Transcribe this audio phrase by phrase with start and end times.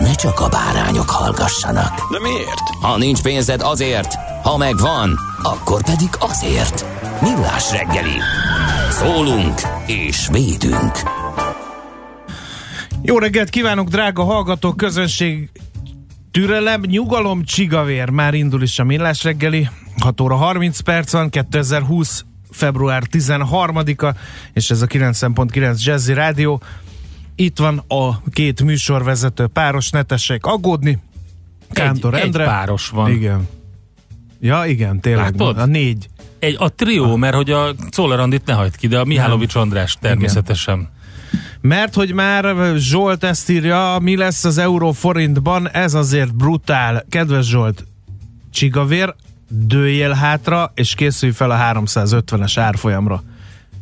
[0.00, 2.12] ne csak a bárányok hallgassanak.
[2.12, 2.68] De miért?
[2.80, 6.84] Ha nincs pénzed azért, ha megvan, akkor pedig azért.
[7.20, 8.18] Millás reggeli.
[8.90, 10.92] Szólunk és védünk.
[13.02, 15.50] Jó reggelt kívánok, drága hallgatók, közönség,
[16.30, 18.08] türelem, nyugalom, csigavér.
[18.08, 19.68] Már indul is a millás reggeli.
[20.00, 24.14] 6 óra 30 perc van, 2020 február 13-a,
[24.52, 26.62] és ez a 90.9 Jazzy Rádió.
[27.36, 30.98] Itt van a két műsorvezető páros, ne tessék aggódni.
[31.70, 32.42] Kántor egy, Endre.
[32.42, 33.10] egy páros van.
[33.10, 33.48] Igen.
[34.40, 35.24] Ja, igen, tényleg.
[35.24, 35.58] Látod?
[35.58, 36.08] A négy.
[36.38, 39.96] Egy, a trió, mert hogy a Czoller Andit ne hagyd ki, de a Mihálovics András
[40.00, 40.88] természetesen.
[41.60, 47.04] Mert hogy már Zsolt ezt írja, mi lesz az euró forintban, ez azért brutál.
[47.08, 47.84] Kedves Zsolt,
[48.52, 49.14] csigavér,
[49.48, 53.22] dőjél hátra, és készülj fel a 350-es árfolyamra.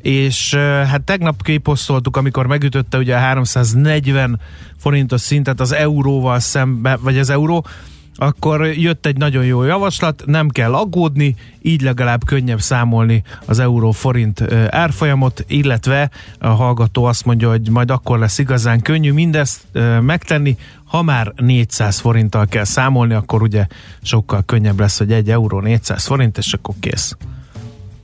[0.02, 4.40] És hát tegnap kiposztoltuk, amikor megütötte ugye a 340
[4.76, 7.66] forintos szintet az euróval szembe, vagy az euró,
[8.14, 14.44] akkor jött egy nagyon jó javaslat, nem kell aggódni, így legalább könnyebb számolni az euró-forint
[14.68, 19.66] árfolyamot, illetve a hallgató azt mondja, hogy majd akkor lesz igazán könnyű mindezt
[20.00, 23.66] megtenni, ha már 400 forinttal kell számolni, akkor ugye
[24.02, 27.16] sokkal könnyebb lesz, hogy egy euró 400 forint, és akkor kész.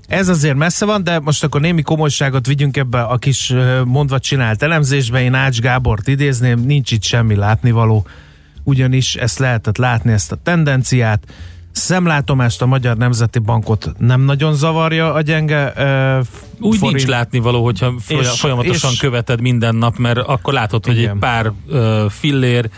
[0.09, 3.55] Ez azért messze van, de most akkor némi komolyságot vigyünk ebbe a kis
[3.85, 5.23] mondva csinált elemzésbe.
[5.23, 8.07] Én Ács Gábort idézném, nincs itt semmi látnivaló,
[8.63, 11.23] ugyanis ezt lehetett látni, ezt a tendenciát.
[11.71, 16.27] Szemlátomást a Magyar Nemzeti Bankot nem nagyon zavarja a gyenge uh,
[16.61, 16.97] Úgy forint.
[16.97, 21.11] nincs látnivaló, hogyha És- folyamatosan és, követed minden nap, mert akkor látod, hogy Igen.
[21.11, 22.71] egy pár uh, fillér,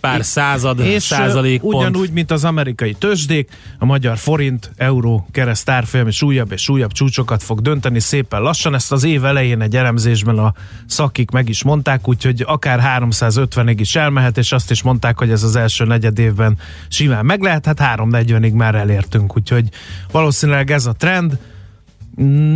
[0.00, 5.70] pár század, És százalék ö, ugyanúgy, mint az amerikai tőzsdék, a magyar forint, euró, kereszt
[5.70, 8.74] árfolyam és újabb és újabb csúcsokat fog dönteni szépen lassan.
[8.74, 10.54] Ezt az év elején egy elemzésben a
[10.86, 15.42] szakik meg is mondták, úgyhogy akár 350-ig is elmehet, és azt is mondták, hogy ez
[15.42, 19.68] az első negyed évben simán meg lehet, hát 340-ig már elértünk, úgyhogy
[20.10, 21.38] valószínűleg ez a trend,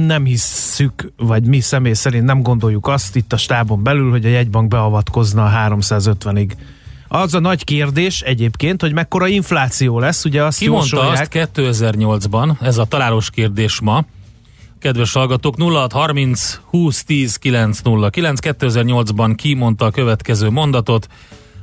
[0.07, 4.29] nem hisszük, vagy mi személy szerint nem gondoljuk azt itt a stábon belül, hogy a
[4.29, 6.51] jegybank beavatkozna a 350-ig.
[7.09, 11.35] Az a nagy kérdés egyébként, hogy mekkora infláció lesz, ugye azt Ki mondta jósolják.
[11.35, 14.05] azt 2008-ban, ez a találós kérdés ma,
[14.79, 21.09] kedves hallgatók, 0630 20 10 909, 2008-ban ki mondta a következő mondatot,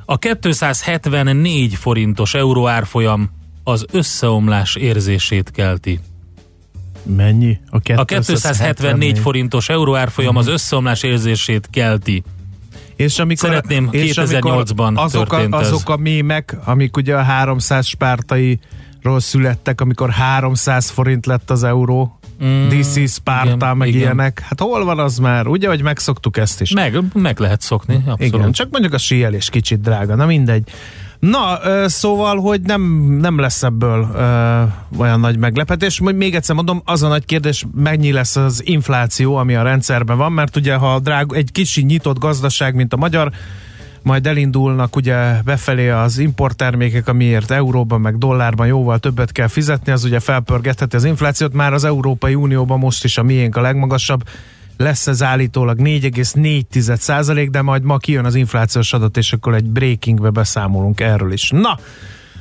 [0.05, 3.29] a 274 forintos euró árfolyam
[3.63, 5.99] az összeomlás érzését kelti.
[7.03, 7.59] Mennyi?
[7.69, 12.23] A, A 274 forintos euró árfolyam az összeomlás érzését kelti.
[13.03, 17.85] És amikor, Szeretném, és amikor 2008-ban azok a, azok a mémek, amik ugye a 300
[17.85, 23.99] spártairól születtek, amikor 300 forint lett az euró, mm, DC Sparta, igen, meg igen.
[23.99, 24.39] ilyenek.
[24.39, 25.47] Hát hol van az már?
[25.47, 26.71] Ugye, hogy megszoktuk ezt is.
[26.71, 28.21] Meg, meg lehet szokni, abszolút.
[28.21, 30.71] Igen, csak mondjuk a síelés kicsit drága, na mindegy.
[31.21, 31.59] Na,
[31.89, 32.81] szóval, hogy nem,
[33.19, 34.63] nem lesz ebből ö,
[34.97, 35.99] olyan nagy meglepetés.
[35.99, 40.17] Majd Még egyszer mondom, az a nagy kérdés, mennyi lesz az infláció, ami a rendszerben
[40.17, 43.31] van, mert ugye, ha drág, egy kicsi nyitott gazdaság, mint a magyar,
[44.03, 50.03] majd elindulnak ugye befelé az importtermékek, amiért euróban meg dollárban jóval többet kell fizetni, az
[50.03, 54.23] ugye felpörgetheti az inflációt, már az Európai Unióban most is a miénk a legmagasabb,
[54.81, 59.65] lesz ez állítólag 4,4 százalék, de majd ma kijön az inflációs adat, és akkor egy
[59.65, 61.49] breakingbe beszámolunk erről is.
[61.49, 61.77] Na,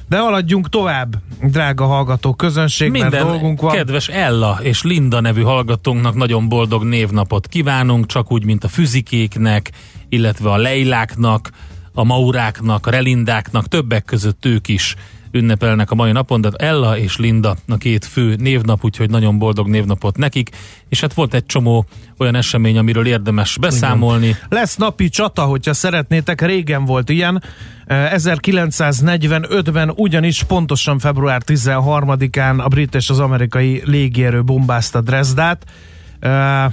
[0.08, 3.74] de haladjunk tovább, drága hallgató közönség, mert Minden dolgunk van.
[3.74, 9.70] kedves Ella és Linda nevű hallgatónknak nagyon boldog névnapot kívánunk, csak úgy, mint a füzikéknek,
[10.08, 11.50] illetve a Leiláknak,
[11.92, 14.96] a Mauráknak, a Relindáknak, többek között ők is
[15.32, 19.68] ünnepelnek a mai napon, de Ella és Linda a két fő névnap, úgyhogy nagyon boldog
[19.68, 20.50] névnapot nekik,
[20.88, 21.86] és hát volt egy csomó
[22.18, 24.26] olyan esemény, amiről érdemes beszámolni.
[24.26, 24.38] Igen.
[24.48, 27.42] Lesz napi csata, hogyha szeretnétek, régen volt ilyen,
[27.86, 35.64] 1945-ben ugyanis pontosan február 13-án a brit és az amerikai légierő bombázta Dresdát,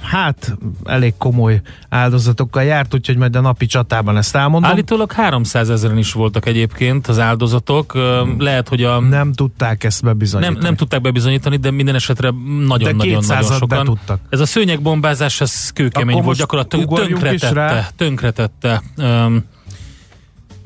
[0.02, 4.72] hát elég komoly áldozatokkal járt, úgyhogy majd a napi csatában ezt elmondom.
[4.72, 7.94] Állítólag 300 ezeren is voltak egyébként az áldozatok.
[8.38, 9.00] Lehet, hogy a...
[9.00, 10.56] Nem tudták ezt bebizonyítani.
[10.56, 12.30] Nem, nem tudták bebizonyítani, de minden esetre
[12.68, 13.68] nagyon-nagyon-nagyon sokan.
[13.68, 14.20] Betudtak.
[14.30, 17.90] Ez a szőnyegbombázás, ez kőkemény volt, gyakorlatilag tönkretette.
[17.96, 19.46] tönkretette um,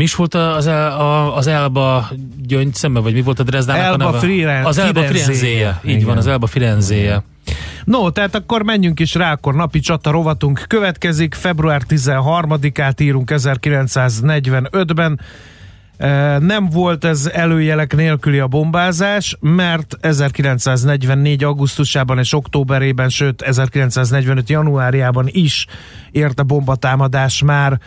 [0.02, 1.00] mi is volt az, el,
[1.36, 2.10] az Elba
[2.48, 4.20] gyöngy szembe, vagy mi volt a Dresdának Elba a neve?
[4.20, 5.82] Firenze, az Elba Firenzéje.
[5.84, 6.06] Így Igen.
[6.06, 7.24] van, az Elba Firenzéje.
[7.84, 11.34] No, tehát akkor menjünk is rá, akkor napi csata rovatunk következik.
[11.34, 15.20] Február 13-át írunk 1945-ben.
[16.40, 21.44] Nem volt ez előjelek nélküli a bombázás, mert 1944.
[21.44, 24.50] augusztusában és októberében, sőt 1945.
[24.50, 25.68] januárjában is
[26.12, 27.80] érte bombatámadás már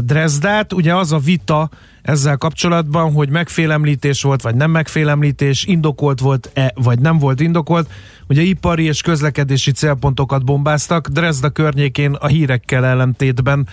[0.00, 0.72] Dresdát.
[0.72, 1.70] Ugye az a vita
[2.04, 7.90] ezzel kapcsolatban, hogy megfélemlítés volt, vagy nem megfélemlítés, indokolt volt-e, vagy nem volt indokolt.
[8.28, 11.08] Ugye ipari és közlekedési célpontokat bombáztak.
[11.08, 13.68] Dresda környékén a hírekkel ellentétben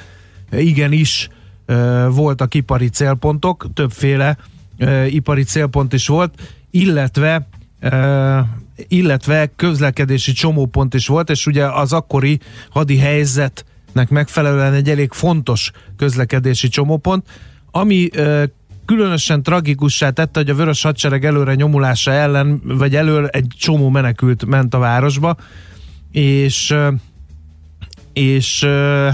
[0.51, 1.29] igenis
[2.09, 4.37] voltak ipari célpontok, többféle
[5.07, 6.33] ipari célpont is volt,
[6.71, 7.47] illetve
[8.87, 12.39] illetve közlekedési csomópont is volt, és ugye az akkori
[12.69, 17.27] hadi helyzet nek megfelelően egy elég fontos közlekedési csomópont,
[17.71, 18.09] ami
[18.85, 24.45] különösen tragikussá tette, hogy a Vörös Hadsereg előre nyomulása ellen, vagy elől egy csomó menekült
[24.45, 25.35] ment a városba,
[26.11, 26.75] és
[28.13, 28.63] és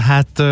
[0.06, 0.42] hát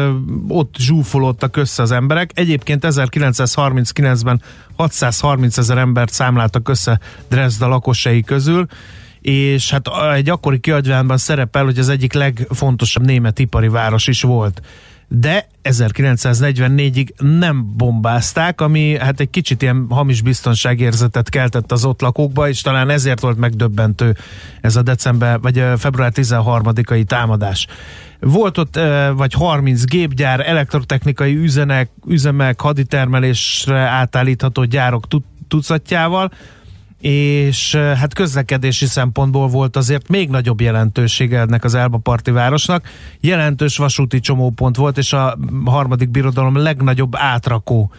[0.48, 2.30] ott zsúfolódtak össze az emberek.
[2.34, 4.42] Egyébként 1939-ben
[4.76, 8.66] 630 ezer embert számláltak össze Dresda lakosai közül,
[9.20, 14.62] és hát egy akkori kiadványban szerepel, hogy az egyik legfontosabb német ipari város is volt.
[15.08, 22.48] De 1944-ig nem bombázták, ami hát egy kicsit ilyen hamis biztonságérzetet keltett az ott lakókba,
[22.48, 24.16] és talán ezért volt megdöbbentő
[24.60, 27.66] ez a december, vagy február 13-ai támadás.
[28.20, 28.78] Volt ott
[29.14, 35.04] vagy 30 gépgyár, elektrotechnikai üzenek, üzemek, haditermelésre átállítható gyárok
[35.48, 36.32] tucatjával,
[37.00, 42.88] és hát közlekedési szempontból volt azért még nagyobb jelentősége ennek az Elba parti városnak.
[43.20, 47.92] Jelentős vasúti csomópont volt, és a harmadik birodalom legnagyobb átrakó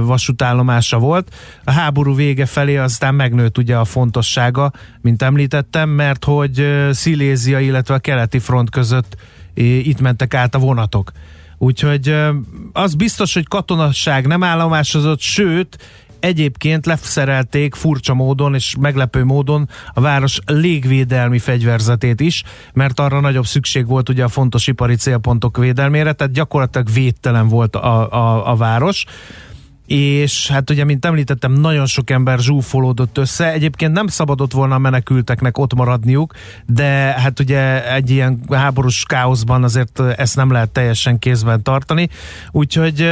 [0.00, 1.34] vasútállomása volt.
[1.64, 7.94] A háború vége felé aztán megnőtt ugye a fontossága, mint említettem, mert hogy Szilézia, illetve
[7.94, 9.16] a keleti front között
[9.54, 11.12] itt mentek át a vonatok.
[11.58, 12.14] Úgyhogy
[12.72, 15.78] az biztos, hogy katonasság nem állomásozott, sőt,
[16.20, 23.46] egyébként leszerelték furcsa módon és meglepő módon a város légvédelmi fegyverzetét is, mert arra nagyobb
[23.46, 28.56] szükség volt ugye a fontos ipari célpontok védelmére, tehát gyakorlatilag védtelen volt a, a, a
[28.56, 29.06] város
[29.90, 33.52] és hát ugye, mint említettem, nagyon sok ember zsúfolódott össze.
[33.52, 36.34] Egyébként nem szabadott volna a menekülteknek ott maradniuk,
[36.66, 36.84] de
[37.18, 42.08] hát ugye egy ilyen háborús káoszban azért ezt nem lehet teljesen kézben tartani.
[42.50, 43.08] Úgyhogy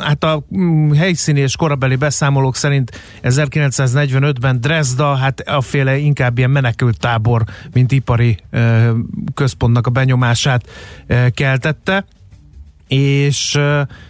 [0.00, 6.50] hát a mm, helyszíni és korabeli beszámolók szerint 1945-ben Dresda, hát a féle inkább ilyen
[6.50, 8.38] menekült tábor, mint ipari
[9.34, 10.68] központnak a benyomását
[11.34, 12.04] keltette
[12.90, 13.58] és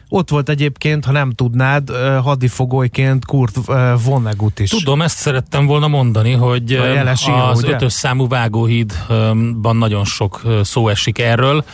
[0.08, 1.90] ott volt egyébként, ha nem tudnád,
[2.22, 3.58] hadifogolyként Kurt
[4.04, 4.70] Vonnegut is.
[4.70, 11.18] Tudom, ezt szerettem volna mondani, hogy az író, ötös számú vágóhídban nagyon sok szó esik
[11.18, 11.64] erről,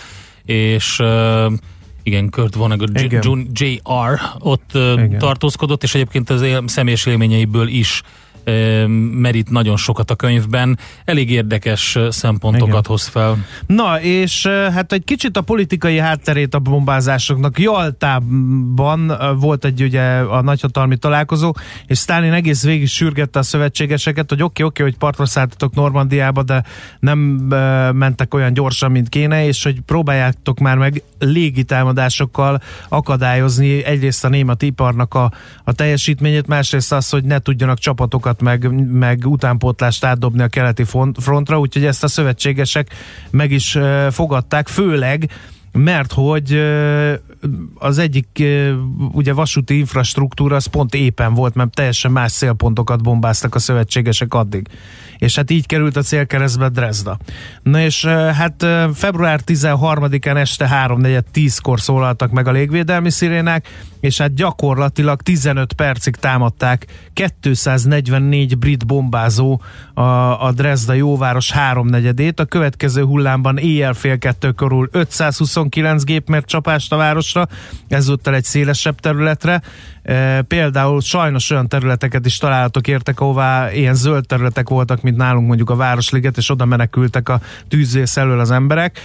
[0.45, 1.03] és
[2.07, 3.01] igen, Kurt Vonnegut,
[3.53, 4.21] J.R.
[4.39, 5.19] ott Igen.
[5.19, 8.03] tartózkodott, és egyébként az él, személyes élményeiből is
[9.13, 10.79] merít nagyon sokat a könyvben.
[11.05, 12.85] Elég érdekes szempontokat Igen.
[12.87, 13.45] hoz fel.
[13.67, 17.59] Na, és hát egy kicsit a politikai hátterét a bombázásoknak.
[17.59, 21.53] Jaltában volt egy ugye a nagyhatalmi találkozó,
[21.87, 25.75] és Stalin egész végig sürgette a szövetségeseket, hogy oké, okay, oké, okay, hogy partra szálltatok
[25.75, 26.65] Normandiába, de
[26.99, 27.19] nem
[27.95, 34.63] mentek olyan gyorsan, mint kéne, és hogy próbáljátok már meg légitámadásokkal akadályozni egyrészt a német
[34.63, 35.33] iparnak a,
[35.65, 40.85] a teljesítményét, másrészt az, hogy ne tudjanak csapatokat meg, meg utánpótlást átdobni a keleti
[41.21, 42.95] frontra, úgyhogy ezt a szövetségesek
[43.31, 43.79] meg is
[44.11, 45.31] fogadták, főleg
[45.73, 46.63] mert hogy
[47.75, 48.45] az egyik
[49.13, 54.69] ugye vasúti infrastruktúra az pont éppen volt, mert teljesen más célpontokat bombáztak a szövetségesek addig.
[55.19, 57.19] És hát így került a célkeresztbe Dresda.
[57.63, 63.69] Na és hát február 13-án este 3-4-10-kor szólaltak meg a légvédelmi szirénák,
[64.01, 69.61] és hát gyakorlatilag 15 percig támadták 244 brit bombázó
[69.95, 70.01] a,
[70.47, 72.41] a Dresda jóváros háromnegyedét.
[72.41, 76.97] A következő hullámban éjjel fél kettő körül 529 gép mért csapást a
[77.33, 77.49] városra,
[77.89, 79.63] ezúttal egy szélesebb területre.
[80.03, 85.47] E, például sajnos olyan területeket is találhatok értek, ahová ilyen zöld területek voltak, mint nálunk
[85.47, 89.01] mondjuk a Városliget, és oda menekültek a tűzvész elől az emberek.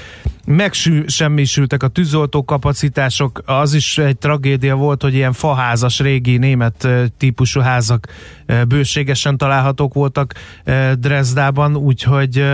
[0.46, 7.08] Megsemmisültek a tűzoltó kapacitások, az is egy tragédia volt, hogy ilyen faházas, régi német e,
[7.18, 8.08] típusú házak
[8.46, 12.46] e, bőségesen találhatók voltak e, Dresdában, úgyhogy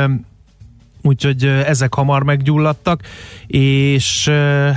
[1.07, 3.01] úgyhogy ezek hamar meggyulladtak,
[3.47, 4.29] és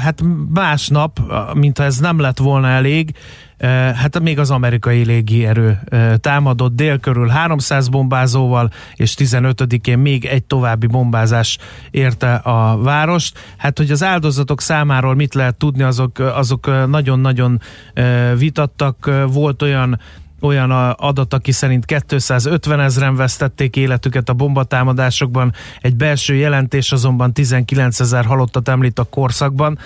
[0.02, 0.22] hát
[0.54, 1.20] másnap,
[1.54, 3.14] mintha ez nem lett volna elég,
[3.94, 5.80] hát még az amerikai légierő
[6.20, 11.58] támadott dél körül 300 bombázóval, és 15-én még egy további bombázás
[11.90, 13.38] érte a várost.
[13.56, 17.60] Hát, hogy az áldozatok számáról mit lehet tudni, azok, azok nagyon-nagyon
[18.36, 19.10] vitattak.
[19.32, 20.00] Volt olyan
[20.40, 28.00] olyan adat, aki szerint 250 ezeren vesztették életüket a bombatámadásokban, egy belső jelentés azonban 19
[28.00, 29.78] ezer halottat említ a korszakban,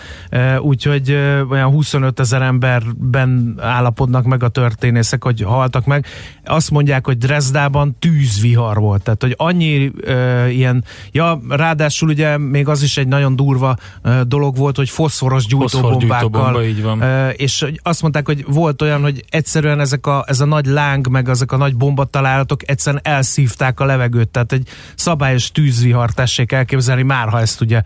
[0.58, 1.11] úgyhogy
[1.50, 6.06] olyan 25 ezer emberben állapodnak meg a történészek, hogy haltak meg.
[6.44, 12.68] Azt mondják, hogy Dresdában tűzvihar volt, tehát hogy annyi e, ilyen, ja, ráadásul ugye még
[12.68, 17.02] az is egy nagyon durva e, dolog volt, hogy foszforos gyújtóbombákkal, Foszforgyújtóbomba, így van.
[17.02, 21.08] e, és azt mondták, hogy volt olyan, hogy egyszerűen ezek a, ez a nagy láng,
[21.08, 27.02] meg ezek a nagy bombatalálatok egyszerűen elszívták a levegőt, tehát egy szabályos tűzvihar tessék elképzelni,
[27.02, 27.82] már ha ezt ugye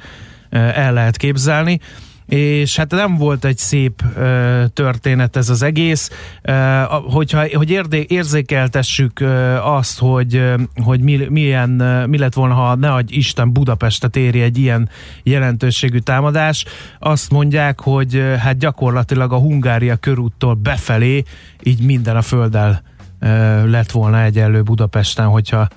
[0.50, 1.80] e, el lehet képzelni
[2.28, 6.10] és hát nem volt egy szép ö, történet ez az egész,
[6.42, 10.54] ö, hogyha, hogy érdé, érzékeltessük ö, azt, hogy, ö,
[10.84, 14.88] hogy mi, milyen, ö, mi lett volna, ha ne adj Isten Budapestet éri egy ilyen
[15.22, 16.64] jelentőségű támadás,
[16.98, 21.22] azt mondják, hogy ö, hát gyakorlatilag a Hungária körúttól befelé
[21.62, 22.82] így minden a földdel
[23.20, 23.26] ö,
[23.70, 25.68] lett volna egyenlő Budapesten, hogyha,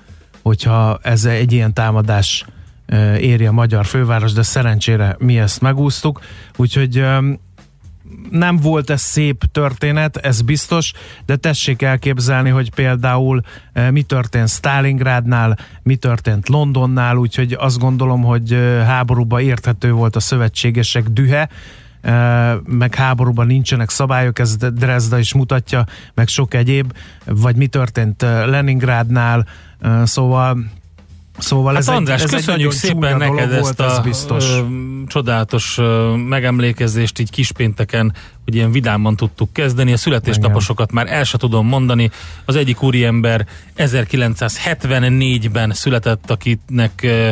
[0.42, 2.44] hogyha ez egy ilyen támadás
[3.18, 6.20] éri a magyar főváros, de szerencsére mi ezt megúsztuk,
[6.56, 7.04] úgyhogy
[8.30, 10.92] nem volt ez szép történet, ez biztos,
[11.26, 13.40] de tessék elképzelni, hogy például
[13.90, 21.08] mi történt Stalingrádnál, mi történt Londonnál, úgyhogy azt gondolom, hogy háborúba érthető volt a szövetségesek
[21.08, 21.48] dühe,
[22.64, 25.84] meg háborúban nincsenek szabályok, ez Dresda is mutatja,
[26.14, 26.92] meg sok egyéb,
[27.24, 29.46] vagy mi történt Leningrádnál,
[30.04, 30.58] szóval
[31.38, 34.44] Szóval Hát ez András, egy, ez köszönjük egy szépen neked volt, ezt ez a biztos.
[34.44, 34.60] Ö,
[35.06, 39.92] csodálatos ö, megemlékezést így kispénteken, hogy ilyen vidáman tudtuk kezdeni.
[39.92, 42.10] A születésnaposokat már el se tudom mondani.
[42.44, 43.46] Az egyik úriember
[43.76, 47.30] 1974-ben született, akinek ö,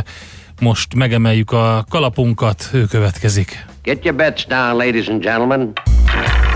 [0.61, 3.66] most megemeljük a kalapunkat, ő következik.
[3.83, 5.73] Get your bets down, ladies and gentlemen.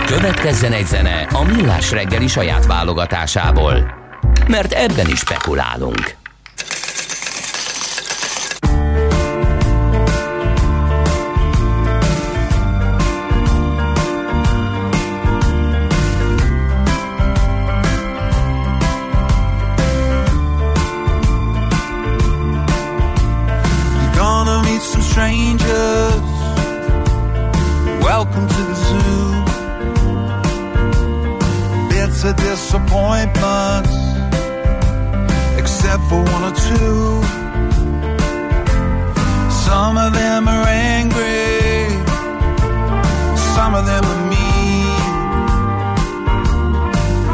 [0.06, 3.94] Következzen egy zene a Millás reggeli saját válogatásából.
[4.48, 6.16] Mert ebben is spekulálunk.
[28.16, 29.26] Welcome to the zoo.
[31.90, 33.94] Bits of disappointments,
[35.60, 37.02] except for one or two.
[39.66, 41.90] Some of them are angry,
[43.56, 45.00] some of them are mean.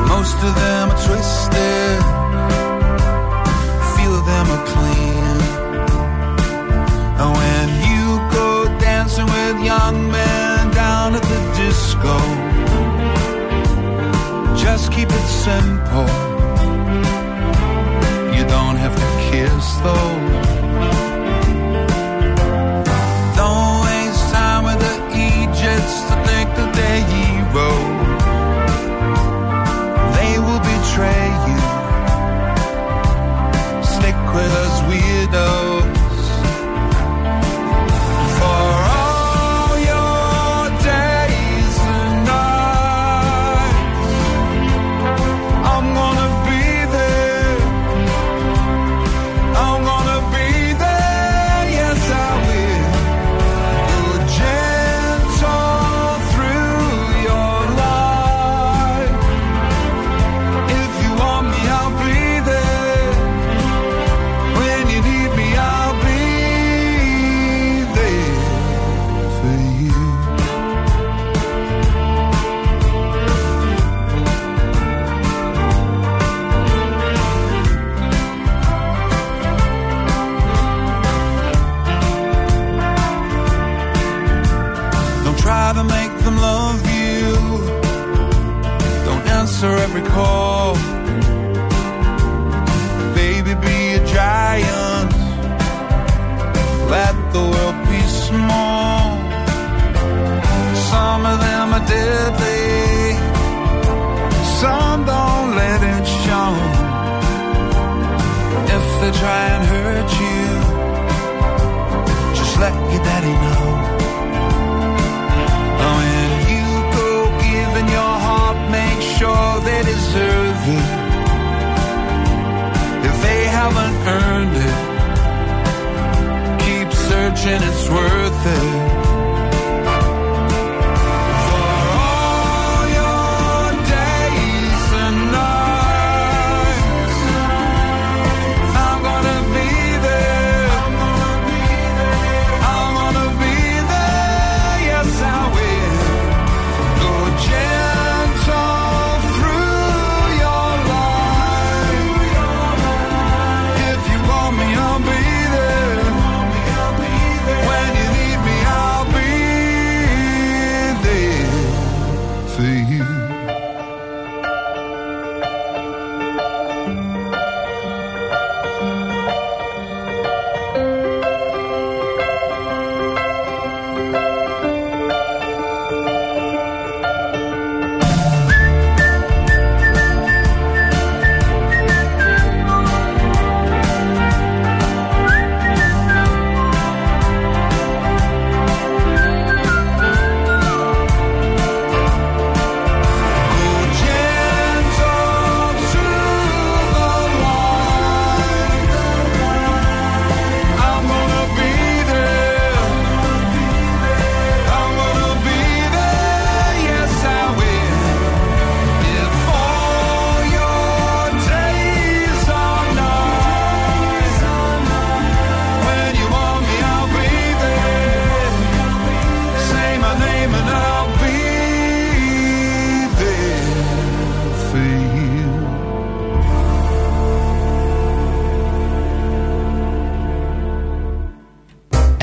[0.08, 0.79] Most of them
[14.80, 16.08] let's keep it simple.
[18.34, 20.16] You don't have to kiss though.
[23.37, 27.99] Don't waste time with the Egypts to think that they're heroes.
[30.16, 31.60] They will betray you.
[33.94, 35.79] Stick with us weirdos.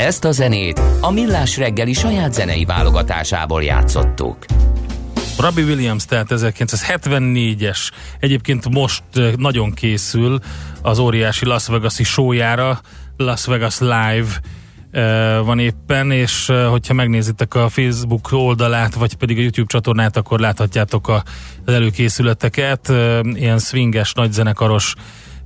[0.07, 4.37] Ezt a zenét a Millás reggeli saját zenei válogatásából játszottuk.
[5.37, 7.89] Robbie Williams, tehát 1974-es,
[8.19, 9.03] egyébként most
[9.35, 10.39] nagyon készül
[10.81, 12.81] az óriási Las Vegas-i showjára,
[13.17, 14.27] Las Vegas Live
[15.41, 21.07] van éppen, és hogyha megnézitek a Facebook oldalát, vagy pedig a YouTube csatornát, akkor láthatjátok
[21.07, 21.23] a,
[21.65, 22.93] az előkészületeket,
[23.33, 24.93] ilyen swinges, nagyzenekaros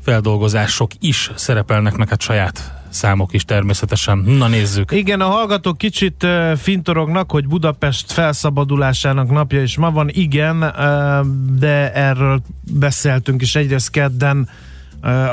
[0.03, 4.17] feldolgozások is szerepelnek, meg hát saját számok is természetesen.
[4.17, 4.91] Na nézzük.
[4.91, 10.09] Igen, a hallgatók kicsit uh, fintorognak, hogy Budapest felszabadulásának napja is ma van.
[10.09, 10.59] Igen,
[11.59, 12.41] de erről
[12.73, 14.49] beszéltünk is egyrészt kedden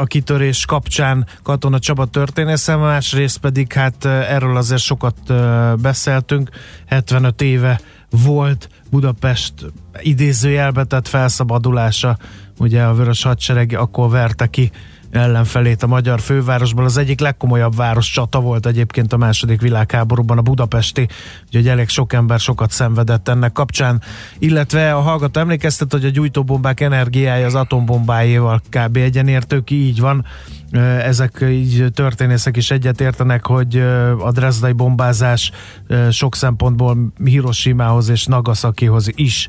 [0.00, 5.32] a kitörés kapcsán Katona Csaba történésze, másrészt pedig hát erről azért sokat
[5.80, 6.50] beszéltünk.
[6.86, 9.52] 75 éve volt Budapest
[10.00, 12.18] idézőjelbe tett felszabadulása.
[12.58, 14.70] Ugye a Vörös Hadsereg akkor verte ki
[15.10, 16.84] ellenfelét a magyar fővárosból.
[16.84, 21.08] Az egyik legkomolyabb város csata volt egyébként a második világháborúban a budapesti,
[21.46, 24.02] úgyhogy elég sok ember sokat szenvedett ennek kapcsán,
[24.38, 28.96] illetve a hallgató emlékeztet, hogy a gyújtóbombák energiája az atombombájéval kb.
[28.96, 30.24] egyenértő ki, így van.
[31.02, 33.76] Ezek így történészek is egyetértenek, hogy
[34.18, 35.50] a drezdai bombázás
[36.10, 39.48] sok szempontból Hiroshimához és Nagasakihoz is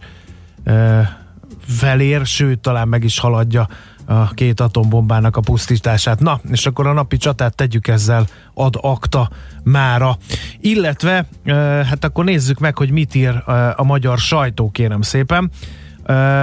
[1.67, 3.67] felér, sőt talán meg is haladja
[4.09, 6.19] a két atombombának a pusztítását.
[6.19, 9.29] Na, és akkor a napi csatát tegyük ezzel ad akta
[9.63, 10.17] mára.
[10.59, 11.25] Illetve,
[11.89, 13.43] hát akkor nézzük meg, hogy mit ír
[13.75, 15.51] a magyar sajtó, kérem szépen.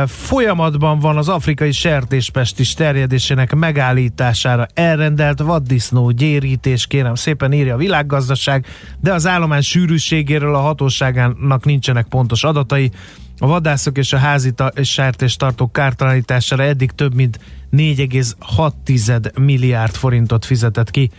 [0.07, 7.79] Folyamatban van az afrikai sertéspest is terjedésének megállítására elrendelt vaddisznó gyérítés, kérem szépen írja a
[7.79, 8.67] világgazdaság,
[9.01, 12.91] de az állomány sűrűségéről a hatóságának nincsenek pontos adatai.
[13.39, 17.39] A vadászok és a házi és sertéstartók kártalanítására eddig több mint
[17.73, 21.11] 4,6 milliárd forintot fizetett ki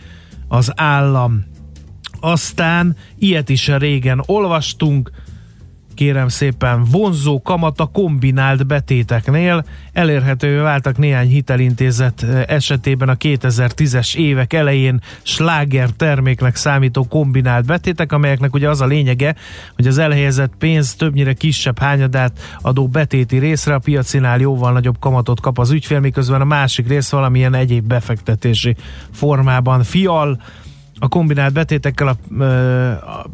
[0.48, 1.44] az állam.
[2.20, 5.10] Aztán ilyet is régen olvastunk,
[5.98, 9.64] kérem szépen vonzó kamata kombinált betéteknél.
[9.92, 18.54] Elérhetővé váltak néhány hitelintézet esetében a 2010-es évek elején sláger terméknek számító kombinált betétek, amelyeknek
[18.54, 19.34] ugye az a lényege,
[19.74, 25.40] hogy az elhelyezett pénz többnyire kisebb hányadát adó betéti részre a piacinál jóval nagyobb kamatot
[25.40, 28.76] kap az ügyfél, miközben a másik rész valamilyen egyéb befektetési
[29.12, 30.42] formában fial.
[30.98, 33.26] A kombinált betétekkel a, a,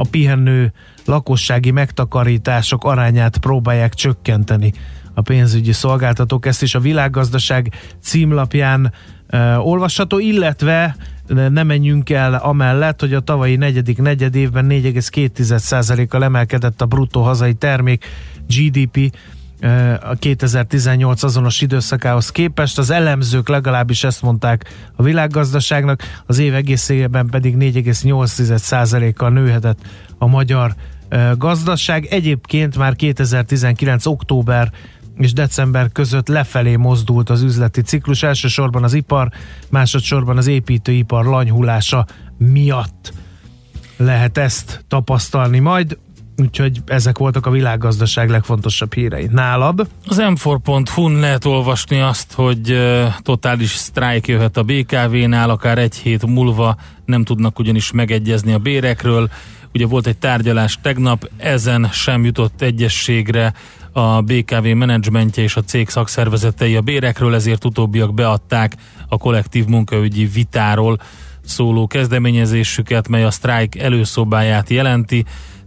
[0.00, 0.72] a pihenő
[1.04, 4.72] lakossági megtakarítások arányát próbálják csökkenteni
[5.14, 6.46] a pénzügyi szolgáltatók.
[6.46, 8.92] Ezt is a világgazdaság címlapján
[9.26, 16.24] ö, olvasható, illetve ö, ne menjünk el amellett, hogy a tavalyi negyedik negyed évben 4,2%-kal
[16.24, 18.04] emelkedett a bruttó hazai termék
[18.48, 19.16] GDP
[20.00, 22.78] a 2018 azonos időszakához képest.
[22.78, 24.64] Az elemzők legalábbis ezt mondták
[24.96, 29.78] a világgazdaságnak, az év egészében pedig 4,8%-kal nőhetett
[30.18, 30.74] a magyar
[31.36, 32.04] gazdaság.
[32.04, 34.06] Egyébként már 2019.
[34.06, 34.70] október
[35.16, 39.28] és december között lefelé mozdult az üzleti ciklus, elsősorban az ipar,
[39.70, 42.06] másodszorban az építőipar lanyhulása
[42.38, 43.12] miatt
[43.96, 45.98] lehet ezt tapasztalni majd,
[46.40, 49.28] úgyhogy ezek voltak a világgazdaság legfontosabb hírei.
[49.30, 49.88] Nálad?
[50.06, 52.78] Az m4.hu-n lehet olvasni azt, hogy
[53.22, 59.30] totális sztrájk jöhet a BKV-nál, akár egy hét múlva nem tudnak ugyanis megegyezni a bérekről.
[59.74, 63.52] Ugye volt egy tárgyalás tegnap, ezen sem jutott egyességre
[63.92, 68.76] a BKV menedzsmentje és a cég szakszervezetei a bérekről, ezért utóbbiak beadták
[69.08, 70.98] a kollektív munkaügyi vitáról
[71.44, 75.24] szóló kezdeményezésüket, mely a sztrájk előszobáját jelenti.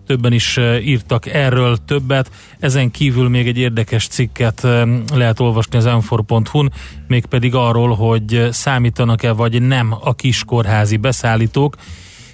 [0.07, 2.31] Többen is eh, írtak erről többet.
[2.59, 6.71] Ezen kívül még egy érdekes cikket eh, lehet olvasni az m4.hu-n,
[7.07, 11.75] mégpedig arról, hogy számítanak-e vagy nem a kis kórházi beszállítók,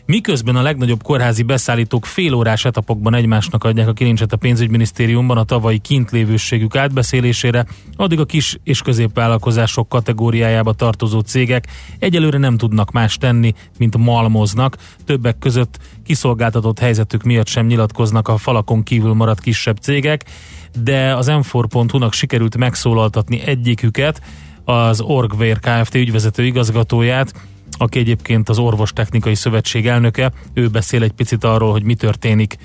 [0.10, 5.78] Miközben a legnagyobb kórházi beszállítók félórás etapokban egymásnak adják a kilincset a pénzügyminisztériumban a tavalyi
[5.78, 11.67] kintlévőségük átbeszélésére, addig a kis és középvállalkozások kategóriájába tartozó cégek
[12.00, 14.78] egyelőre nem tudnak más tenni, mint malmoznak.
[15.06, 20.26] Többek között kiszolgáltatott helyzetük miatt sem nyilatkoznak a falakon kívül maradt kisebb cégek,
[20.84, 24.22] de az m4.hu-nak sikerült megszólaltatni egyiküket,
[24.63, 25.95] az Orgvér Kft.
[25.95, 27.34] ügyvezető igazgatóját,
[27.82, 32.58] aki egyébként az Orvostechnikai Szövetség elnöke, ő beszél egy picit arról, hogy mi történik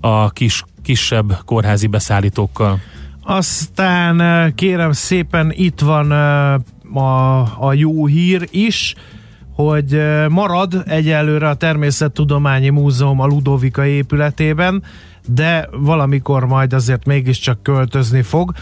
[0.00, 2.80] a kis, kisebb kórházi beszállítókkal.
[3.22, 6.10] Aztán kérem szépen itt van
[6.94, 8.94] a, a jó hír is,
[9.54, 14.82] hogy marad egyelőre a Természettudományi Múzeum a Ludovika épületében,
[15.26, 18.52] de valamikor majd azért mégiscsak költözni fog.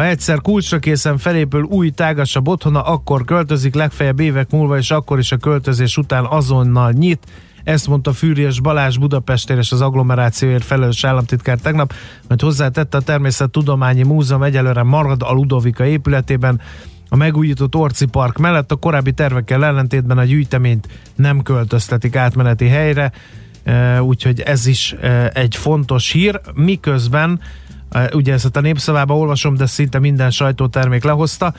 [0.00, 5.18] Ha egyszer kulcsra készen felépül új, tágasabb otthona, akkor költözik, legfeljebb évek múlva, és akkor
[5.18, 7.26] is a költözés után azonnal nyit.
[7.64, 11.92] Ezt mondta Fűries Balázs Budapestért és az agglomerációért felelős államtitkár tegnap,
[12.28, 16.60] mert hozzátette a Természettudományi Múzeum egyelőre marad a Ludovika épületében,
[17.08, 23.12] a megújított Orci Park mellett a korábbi tervekkel ellentétben a gyűjteményt nem költöztetik átmeneti helyre,
[23.64, 27.40] e, úgyhogy ez is e, egy fontos hír, miközben
[28.12, 31.54] ugye ezt a népszavába olvasom, de szinte minden sajtótermék lehozta,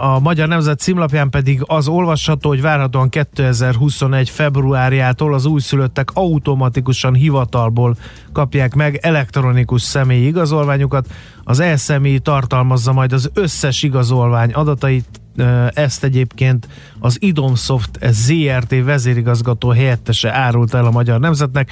[0.00, 4.30] a Magyar Nemzet címlapján pedig az olvasható, hogy várhatóan 2021.
[4.30, 7.96] februárjától az újszülöttek automatikusan hivatalból
[8.32, 11.06] kapják meg elektronikus személyi igazolványukat.
[11.44, 15.20] Az e-személy tartalmazza majd az összes igazolvány adatait,
[15.68, 21.70] ezt egyébként az Idomsoft ZRT vezérigazgató helyettese árult el a Magyar Nemzetnek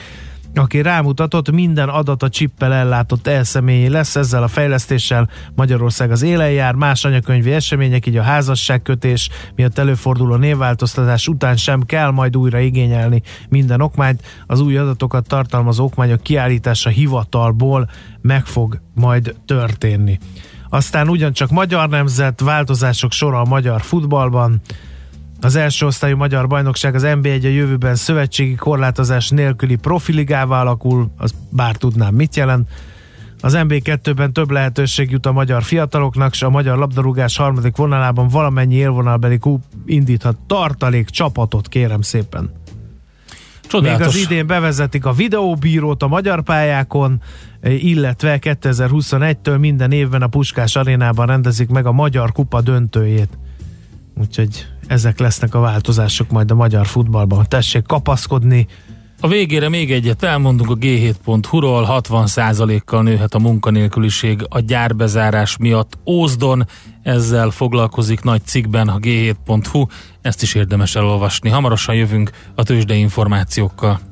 [0.55, 6.51] aki rámutatott, minden adat a csippel ellátott elszemélyé lesz, ezzel a fejlesztéssel Magyarország az élen
[6.51, 12.59] jár, más anyakönyvi események, így a házasságkötés miatt előforduló névváltoztatás után sem kell majd újra
[12.59, 20.19] igényelni minden okmányt, az új adatokat tartalmazó okmányok kiállítása hivatalból meg fog majd történni.
[20.69, 24.61] Aztán ugyancsak magyar nemzet, változások sora a magyar futballban,
[25.45, 31.35] az első osztályú magyar bajnokság az NB1 a jövőben szövetségi korlátozás nélküli profiligává alakul, az
[31.49, 32.69] bár tudnám mit jelent.
[33.41, 38.75] Az NB2-ben több lehetőség jut a magyar fiataloknak, és a magyar labdarúgás harmadik vonalában valamennyi
[38.75, 42.51] élvonalbeli klub indíthat tartalék csapatot, kérem szépen.
[43.63, 44.15] Csodálatos.
[44.15, 47.23] Még az idén bevezetik a videóbírót a magyar pályákon,
[47.63, 53.39] illetve 2021-től minden évben a Puskás arénában rendezik meg a Magyar Kupa döntőjét.
[54.21, 57.47] Úgyhogy ezek lesznek a változások majd a magyar futballban.
[57.49, 58.67] Tessék kapaszkodni.
[59.21, 66.67] A végére még egyet elmondunk a G7.hu-ról, 60%-kal nőhet a munkanélküliség a gyárbezárás miatt Ózdon,
[67.03, 69.87] ezzel foglalkozik nagy cikkben a G7.hu,
[70.21, 71.49] ezt is érdemes elolvasni.
[71.49, 74.12] Hamarosan jövünk a tőzsdei információkkal.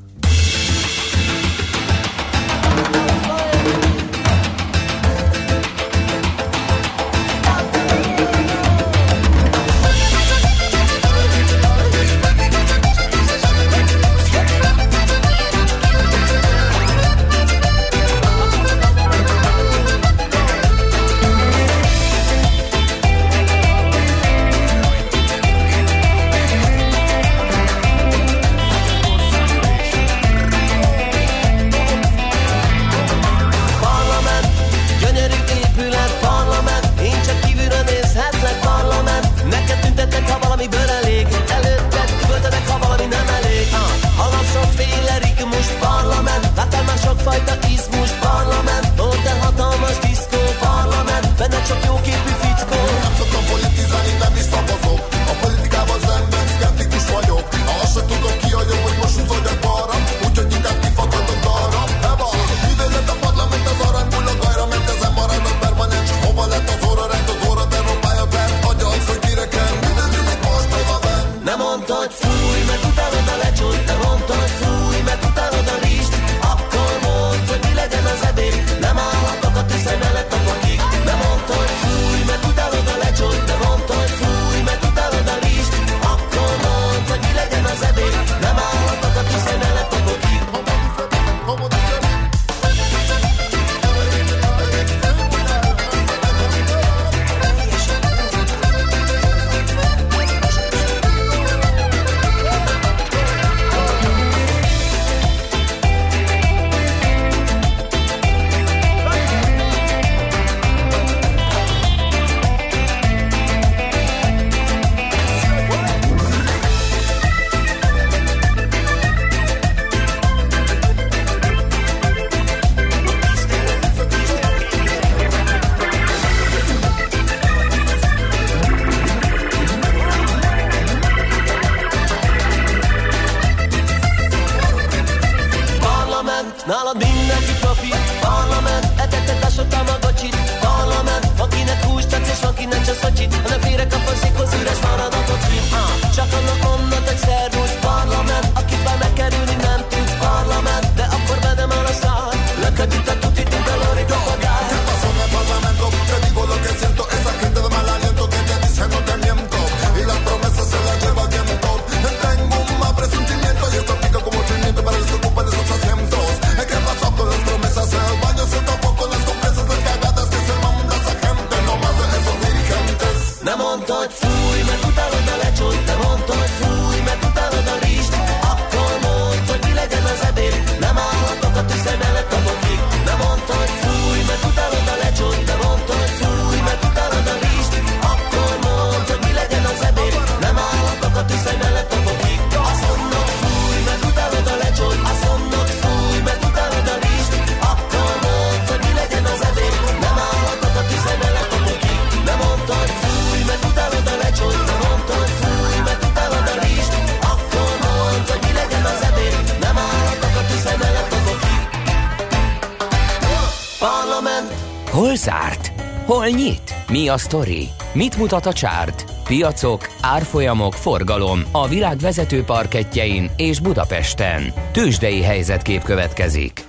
[217.11, 217.69] A sztori?
[217.93, 219.05] Mit mutat a csárt?
[219.25, 224.53] Piacok, árfolyamok, forgalom a világ vezető parketjein és Budapesten.
[224.73, 226.65] Tősdei helyzetkép következik.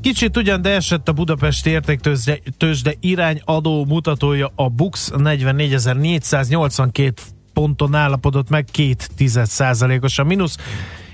[0.00, 7.12] Kicsit ugyan, de esett a Budapesti értéktőzsde tőzsde irányadó mutatója a BUX 44.482
[7.52, 10.56] ponton állapodott meg, két tized százalékos a mínusz,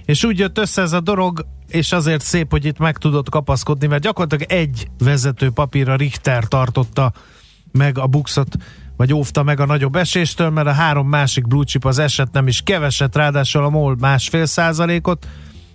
[0.04, 3.86] és úgy jött össze ez a dolog, és azért szép, hogy itt meg tudott kapaszkodni,
[3.86, 7.12] mert gyakorlatilag egy vezető papír a Richter tartotta
[7.72, 8.56] meg a buxot,
[8.96, 12.46] vagy óvta meg a nagyobb eséstől, mert a három másik blue chip az eset nem
[12.46, 15.26] is keveset, ráadásul a MOL másfél százalékot,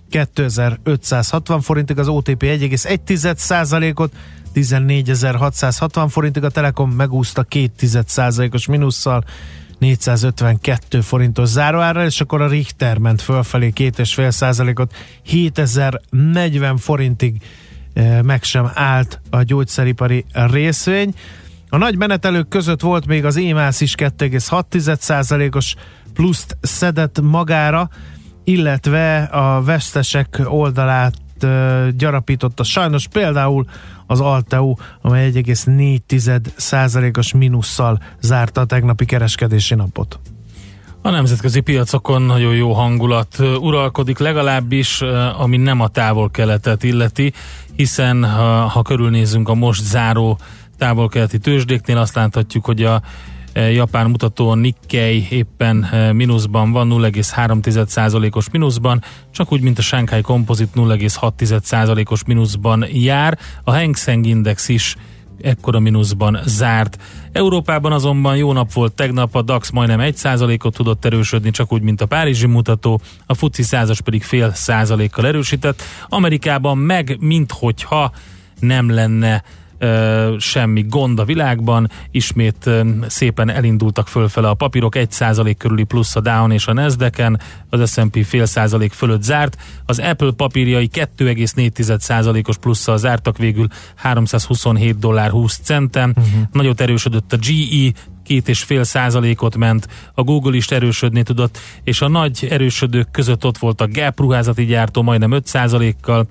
[0.10, 4.14] 2560 forintig, az OTP 1,1 százalékot,
[4.56, 9.24] 14.660 forintig, a Telekom megúszta 2 százalékos mínusszal,
[9.80, 17.42] 452 forintos záróárra, és akkor a Richter ment fölfelé 2,5 százalékot, 7040 forintig
[17.94, 21.14] eh, meg sem állt a gyógyszeripari részvény.
[21.70, 25.76] A nagy menetelők között volt még az EMAS is 2,6 százalékos
[26.14, 27.90] pluszt szedett magára,
[28.44, 31.16] illetve a vesztesek oldalát
[31.98, 33.66] gyarapította sajnos például
[34.08, 40.20] az Alteu, amely 1,4 százalékos mínusszal zárta a tegnapi kereskedési napot.
[41.02, 45.02] A nemzetközi piacokon nagyon jó hangulat uralkodik, legalábbis
[45.38, 47.34] ami nem a távol-keletet illeti,
[47.76, 50.40] hiszen ha, ha körülnézünk a most záró
[50.78, 53.02] távol-keleti tőzsdéknél, azt láthatjuk, hogy a
[53.54, 60.22] e, japán mutató Nikkei éppen e, mínuszban van, 0,3%-os mínuszban, csak úgy, mint a Shanghai
[60.22, 63.38] Composite 0,6%-os mínuszban jár.
[63.63, 64.96] A Hang Seng Index is
[65.42, 66.98] ekkora mínuszban zárt.
[67.32, 72.02] Európában azonban jó nap volt tegnap, a DAX majdnem 1%-ot tudott erősödni, csak úgy, mint
[72.02, 75.82] a Párizsi mutató, a FUCI százas pedig fél százalékkal erősített.
[76.08, 78.12] Amerikában meg, minthogyha
[78.60, 79.44] nem lenne
[80.38, 82.70] semmi gond a világban, ismét
[83.08, 88.26] szépen elindultak fölfele a papírok, 1% körüli plusz a Down és a Nasdaq-en, az S&P
[88.26, 93.68] fél százalék fölött zárt, az Apple papírjai 2,4%-os plusszal zártak végül.
[93.96, 96.42] 327 dollár 20 centen, uh-huh.
[96.52, 97.92] nagyot erősödött a GE,
[98.28, 103.46] két és fél százalékot ment, a Google is erősödni tudott, és a nagy erősödők között
[103.46, 106.28] ott volt a Gap ruházati gyártó majdnem 5 százalékkal,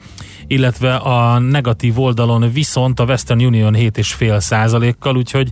[0.46, 5.50] illetve a negatív oldalon viszont a Western Union 7 és fél százalékkal, úgyhogy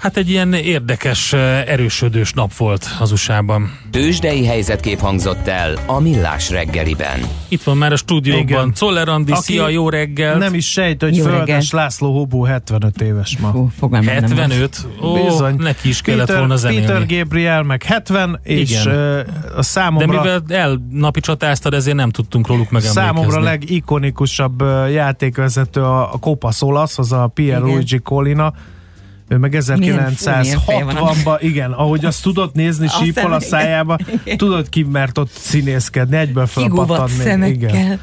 [0.00, 1.32] hát egy ilyen érdekes,
[1.66, 3.78] erősödős nap volt az USA-ban.
[3.90, 7.20] Tősdei helyzetkép hangzott el a Millás reggeliben.
[7.48, 8.72] Itt van már a stúdióban.
[8.72, 10.38] Czoller Andi, Aki szia, jó reggel!
[10.38, 11.70] Nem is sejt, hogy Jó Földes.
[11.70, 13.52] László Hobó 75 éves ma.
[13.52, 14.04] Nem volt.
[14.04, 14.86] 75?
[15.02, 15.54] Ó, Bizony.
[15.58, 16.86] neki is kellett Peter, volna zenélni.
[16.86, 18.86] Peter Gabriel meg 70, és Igen.
[18.88, 19.24] a
[19.56, 23.02] De számomra, mivel el napi csatáztad, ezért nem tudtunk róluk megemlékezni.
[23.02, 24.60] számomra a legikonikusabb
[24.92, 28.52] játékvezető a, a Copas Olasz, az a Pierluigi Collina,
[29.30, 30.94] ő meg Milyen fú, milyen feje van.
[30.94, 34.36] 1960-ban, igen, ahogy azt tudod nézni A síppal a szájába, Igen.
[34.36, 37.48] tudod ki mert ott színészkedni, egyből fölpattanni.
[37.48, 38.00] Igen.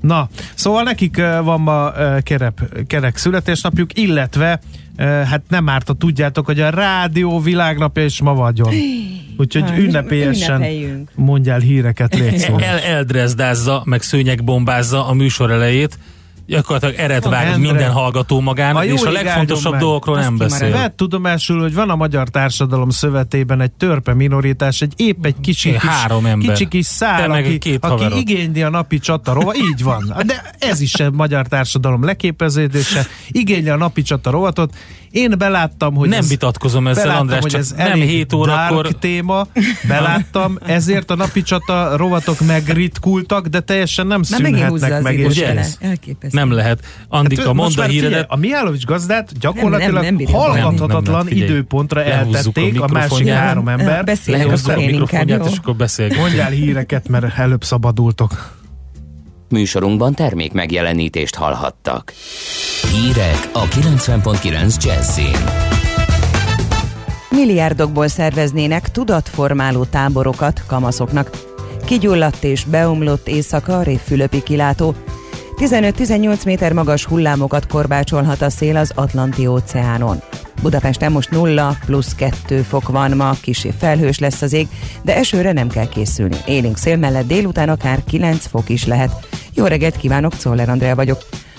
[0.00, 4.60] Na, szóval nekik van ma kerep, kerek születésnapjuk, illetve
[4.98, 8.74] hát nem árt, ha tudjátok, hogy a rádió világnapja is ma vagyon.
[9.36, 11.10] Úgyhogy ünnepélyesen ünnepeljünk.
[11.14, 12.58] mondjál híreket, légy szó.
[12.58, 15.98] El, eldrezdázza, meg szőnyegbombázza a műsor elejét,
[16.46, 17.58] gyakorlatilag eret vág Endre.
[17.70, 19.80] minden hallgató magán, A és a legfontosabb meg.
[19.80, 20.70] dolgokról Azt nem beszél.
[20.70, 25.70] Vett tudomásul, hogy van a Magyar Társadalom Szövetében egy törpe minoritás, egy épp egy kicsi
[25.70, 26.48] kis, három ember.
[26.48, 28.18] kicsi kis szál, aki, két aki haverod.
[28.18, 30.12] igényli a napi csata rova, így van.
[30.26, 34.74] De ez is a Magyar Társadalom leképeződése, igényli a napi csata rovatot.
[35.10, 38.26] Én beláttam, hogy Nem ez, vitatkozom ezzel, beláttam, András, hogy csak ez nem elég 7
[38.26, 38.88] dark órakor.
[38.98, 39.46] téma,
[39.88, 45.18] beláttam, ezért a napi csata rovatok megritkultak, de teljesen nem szűnhetnek meg.
[45.18, 45.38] és?
[45.80, 46.33] Elképesztő.
[46.34, 46.84] Nem lehet.
[47.08, 48.30] Andika, Hát, mondd a már figyelj, híredet.
[48.30, 51.50] A Mihálovics gazdát gyakorlatilag Nem, nem, nem hallgathatatlan Nem, nem, figyelj.
[51.50, 54.04] időpontra Lehúzzuk a eltették a, másik három ember.
[54.26, 56.22] Akkor a mikrofonját, és akkor beszélgetünk.
[56.22, 58.62] Mondjál híreket, mert előbb szabadultok.
[59.48, 62.12] Műsorunkban termék megjelenítést hallhattak.
[62.92, 65.36] Hírek a 90.9 Jazzin.
[67.30, 71.30] Milliárdokból szerveznének tudatformáló táborokat kamaszoknak.
[71.84, 74.94] Kigyulladt és beomlott éjszaka a Révfülöpi kilátó.
[75.56, 80.22] 15-18 méter magas hullámokat korbácsolhat a szél az Atlanti óceánon.
[80.62, 84.68] Budapesten most 0 plusz 2 fok van ma, kisé felhős lesz az ég,
[85.02, 86.36] de esőre nem kell készülni.
[86.46, 89.26] Élénk szél mellett délután akár 9 fok is lehet.
[89.54, 91.18] Jó reggelt kívánok, Czoller Andrea vagyok.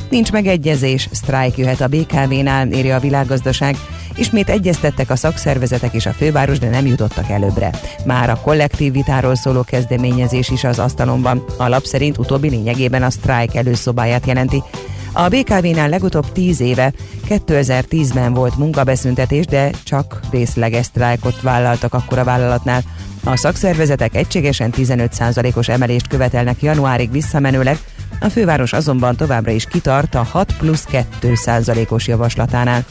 [0.09, 3.75] Nincs megegyezés, sztrájk jöhet a BKV-nál, írja a világgazdaság.
[4.15, 7.69] Ismét egyeztettek a szakszervezetek és a főváros, de nem jutottak előbbre.
[8.05, 11.45] Már a kollektív vitáról szóló kezdeményezés is az asztalon van.
[11.57, 14.63] A lap szerint utóbbi lényegében a sztrájk előszobáját jelenti.
[15.13, 16.93] A BKV-nál legutóbb 10 éve,
[17.29, 22.83] 2010-ben volt munkabeszüntetés, de csak részleges sztrájkot vállaltak akkor a vállalatnál.
[23.23, 27.77] A szakszervezetek egységesen 15%-os emelést követelnek januárig visszamenőleg,
[28.19, 30.87] a főváros azonban továbbra is kitart a 6 plusz
[31.21, 32.85] 2%-os javaslatánál.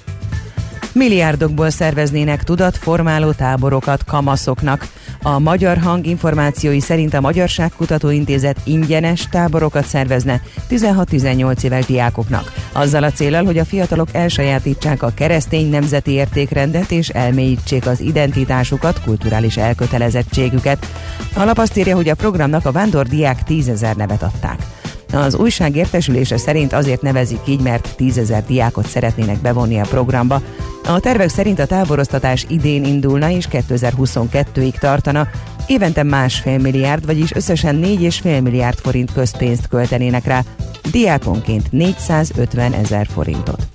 [0.94, 4.88] Milliárdokból szerveznének tudatformáló táborokat kamaszoknak.
[5.22, 12.52] A Magyar Hang információi szerint a Magyarságkutató Intézet ingyenes táborokat szervezne 16-18 éves diákoknak.
[12.72, 19.02] Azzal a célral, hogy a fiatalok elsajátítsák a keresztény nemzeti értékrendet és elmélyítsék az identitásukat,
[19.02, 20.86] kulturális elkötelezettségüket.
[21.34, 24.58] A lap azt írja, hogy a programnak a vándor diák 10 ezer nevet adták.
[25.14, 30.42] Az újság értesülése szerint azért nevezik így, mert tízezer diákot szeretnének bevonni a programba.
[30.84, 35.28] A tervek szerint a táboroztatás idén indulna és 2022-ig tartana,
[35.66, 40.42] évente másfél milliárd, vagyis összesen 4,5 milliárd forint közpénzt költenének rá,
[40.90, 43.73] diákonként 450 ezer forintot.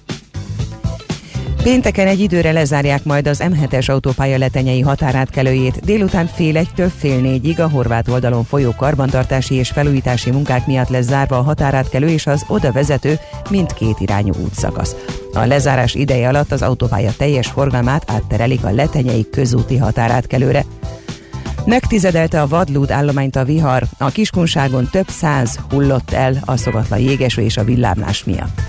[1.64, 5.86] Pénteken egy időre lezárják majd az M7-es autópálya letenyei határátkelőjét.
[5.86, 11.06] Délután fél egytől fél négyig a horvát oldalon folyó karbantartási és felújítási munkák miatt lesz
[11.06, 14.96] zárva a határátkelő és az oda vezető mindkét irányú útszakasz.
[15.34, 20.66] A lezárás ideje alatt az autópálya teljes forgalmát átterelik a letenyei közúti határátkelőre.
[21.66, 27.42] Megtizedelte a vadlúd állományt a vihar, a kiskunságon több száz hullott el a szogatlan jégeső
[27.42, 28.62] és a villámlás miatt.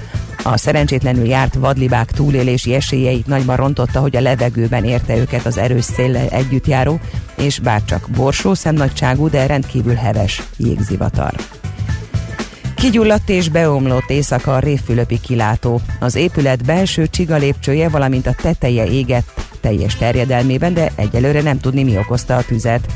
[0.42, 5.84] A szerencsétlenül járt vadlibák túlélési esélyeit nagyban rontotta, hogy a levegőben érte őket az erős
[5.84, 7.00] széllel együtt járó,
[7.36, 11.34] és bárcsak borsó szemnagyságú, de rendkívül heves jégzivatar.
[12.74, 15.80] Kigyulladt és beomlott éjszaka a Révfülöpi kilátó.
[15.98, 21.82] Az épület belső csiga lépcsője, valamint a teteje égett teljes terjedelmében, de egyelőre nem tudni
[21.82, 22.86] mi okozta a tüzet.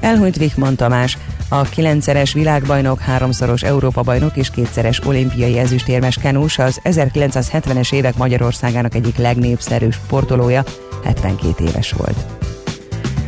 [0.00, 7.92] Elhunyt Vikman Tamás, a kilencszeres világbajnok, háromszoros Európa-bajnok és kétszeres olimpiai ezüstérmes kenús az 1970-es
[7.92, 10.64] évek Magyarországának egyik legnépszerűbb sportolója,
[11.04, 12.16] 72 éves volt.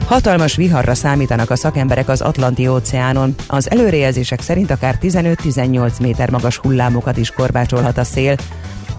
[0.07, 3.35] Hatalmas viharra számítanak a szakemberek az Atlanti óceánon.
[3.47, 8.37] Az előrejelzések szerint akár 15-18 méter magas hullámokat is korbácsolhat a szél.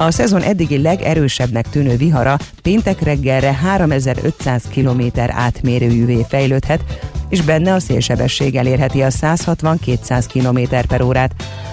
[0.02, 6.84] A szezon eddigi legerősebbnek tűnő vihara péntek reggelre 3500 km átmérőjűvé fejlődhet,
[7.30, 11.32] és benne a szélsebesség elérheti a 160-200 km per órát.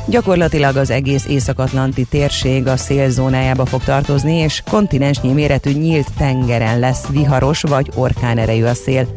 [0.08, 7.06] Gyakorlatilag az egész Észak-Atlanti térség a szélzónájába fog tartozni, és kontinensnyi méretű nyílt tengeren lesz
[7.06, 9.08] viharos vagy orkán erejű a szél.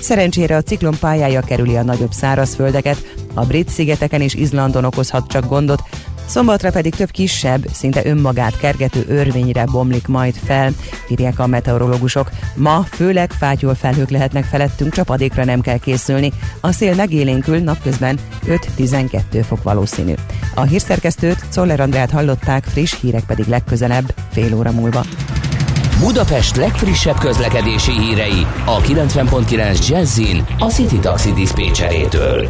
[0.00, 5.48] Szerencsére a ciklon pályája kerüli a nagyobb szárazföldeket, a brit szigeteken és Izlandon okozhat csak
[5.48, 5.82] gondot,
[6.26, 10.72] Szombatra pedig több kisebb, szinte önmagát kergető örvényre bomlik majd fel,
[11.08, 12.30] írják a meteorológusok.
[12.54, 16.32] Ma főleg fátyol felhők lehetnek felettünk, csapadékra nem kell készülni.
[16.60, 20.14] A szél megélénkül napközben 5-12 fok valószínű.
[20.54, 25.04] A hírszerkesztőt Czoller Andrát hallották, friss hírek pedig legközelebb, fél óra múlva.
[26.00, 32.48] Budapest legfrissebb közlekedési hírei a 90.9 Jazzin a City Taxi Dispécsejétől.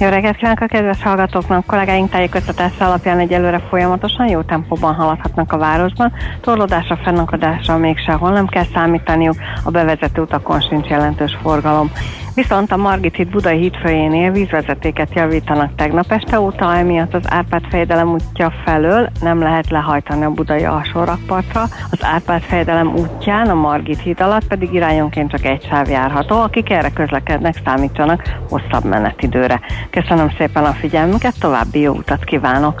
[0.00, 1.66] Jó reggelt kívánok a kedves hallgatóknak!
[1.66, 6.12] Kollégáink tájékoztatása alapján egyelőre folyamatosan jó tempóban haladhatnak a városban.
[6.40, 11.90] Torlódásra, fennakadásra még sehol nem kell számítaniuk, a bevezető utakon sincs jelentős forgalom.
[12.38, 18.08] Viszont a Margit híd Budai hídfőjénél vízvezetéket javítanak tegnap este óta, emiatt az Árpád fejedelem
[18.08, 21.62] útja felől nem lehet lehajtani a budai alsórakpartra.
[21.90, 26.70] Az Árpád fejedelem útján a Margit híd alatt pedig irányonként csak egy sáv járható, akik
[26.70, 29.60] erre közlekednek, számítsanak hosszabb menetidőre.
[29.90, 32.80] Köszönöm szépen a figyelmüket, további jó utat kívánok!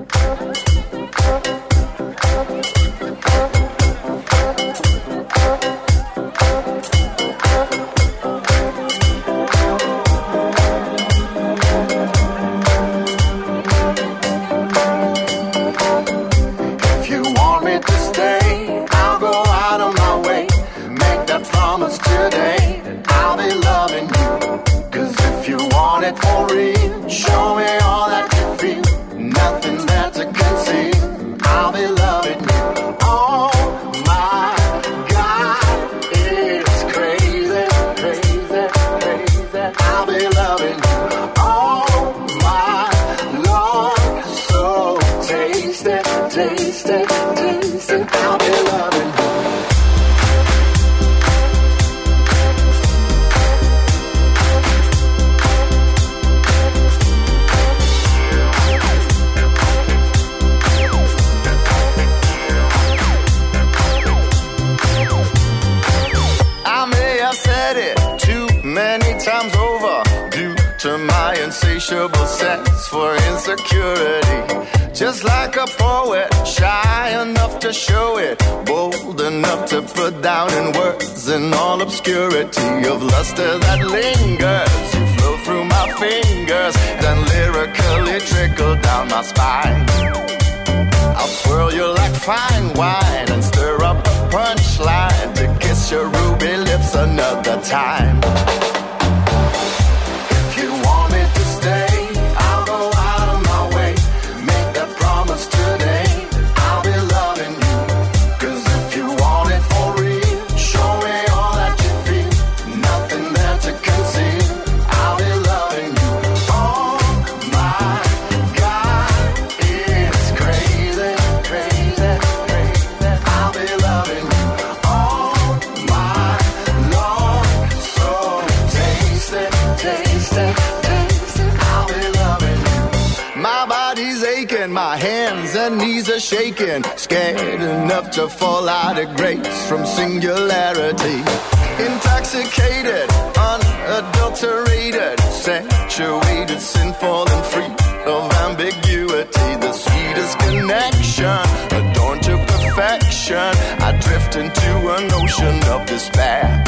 [155.21, 156.63] Ocean of despair.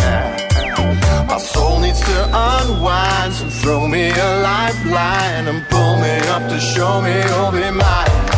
[1.28, 6.60] My soul needs to unwind, so throw me a lifeline and pull me up to
[6.60, 8.33] show me you'll be mine.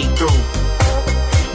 [0.00, 0.40] Beat through.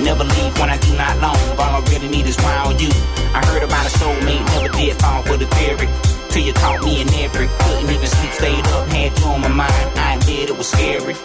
[0.03, 1.41] Never leave when I do not long.
[1.57, 2.91] All I really need is round you.
[3.33, 5.87] I heard about a soulmate, never did fall for the theory.
[6.29, 7.47] Till you taught me an every.
[7.47, 9.99] Couldn't even sleep, stayed up, had you on my mind.
[10.05, 11.15] I admit it was scary.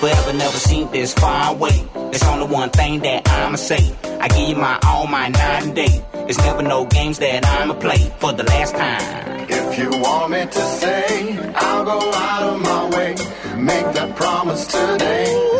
[0.00, 1.76] Forever never seemed this far away.
[2.10, 3.82] There's only one thing that I'ma say.
[4.20, 5.94] I give you my all, my night and day.
[6.28, 9.50] It's never no games that I'ma play for the last time.
[9.50, 13.10] If you want me to say, I'll go out of my way.
[13.56, 15.59] Make that promise today.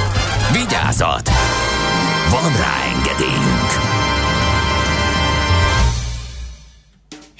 [0.53, 1.29] Vigyázat!
[2.29, 3.91] Van rá engedélyünk!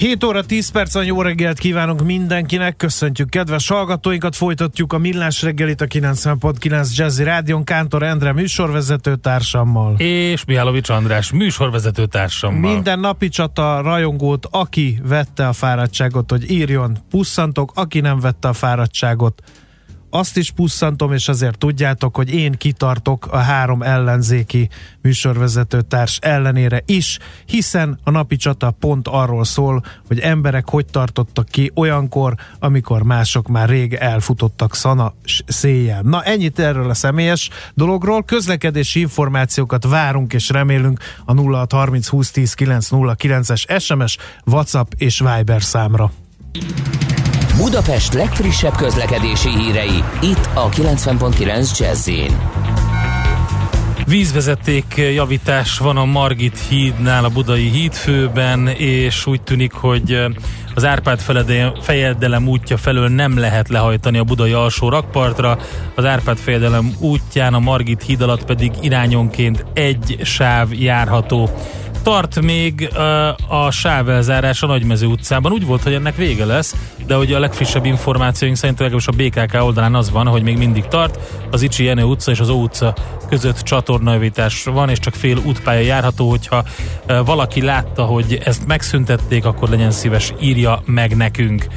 [0.01, 5.81] 7 óra 10 perc jó reggelt kívánunk mindenkinek, köszöntjük kedves hallgatóinkat, folytatjuk a Millás reggelit
[5.81, 9.95] a 90.9 Jazzy Rádion, Kántor Endre műsorvezető társammal.
[9.97, 12.73] És Mihálovics András műsorvezető társammal.
[12.73, 18.53] Minden napi csata rajongót, aki vette a fáradtságot, hogy írjon, pusszantok, aki nem vette a
[18.53, 19.41] fáradtságot,
[20.13, 24.69] azt is pusszantom, és azért tudjátok, hogy én kitartok a három ellenzéki
[25.01, 31.47] műsorvezető társ ellenére is, hiszen a napi csata pont arról szól, hogy emberek hogy tartottak
[31.47, 35.13] ki olyankor, amikor mások már rég elfutottak szana
[35.47, 36.01] széjjel.
[36.01, 42.55] Na ennyit erről a személyes dologról, közlekedési információkat várunk és remélünk a 0630 20 10
[42.57, 46.11] 909-es SMS, WhatsApp és Viber számra.
[47.57, 52.09] Budapest legfrissebb közlekedési hírei, itt a 90.9 jazz
[54.05, 60.25] Vízvezeték javítás van a Margit hídnál, a Budai hídfőben, és úgy tűnik, hogy
[60.75, 61.19] az Árpád
[61.81, 65.57] fejedelem útja felől nem lehet lehajtani a Budai alsó rakpartra,
[65.95, 71.49] az Árpád fejedelem útján a Margit híd alatt pedig irányonként egy sáv járható.
[72.03, 75.51] Tart még ö, a sávelzárás a Nagymező utcában.
[75.51, 76.75] Úgy volt, hogy ennek vége lesz,
[77.05, 80.85] de ugye a legfrissebb információink szerint legalábbis a BKK oldalán az van, hogy még mindig
[80.85, 81.19] tart.
[81.51, 82.95] Az Icsi Jenő utca és az Ó utca
[83.29, 86.63] között csatornajavítás van, és csak fél útpálya járható, hogyha
[87.25, 91.67] valaki látta, hogy ezt megszüntették, akkor legyen szíves, írja meg nekünk.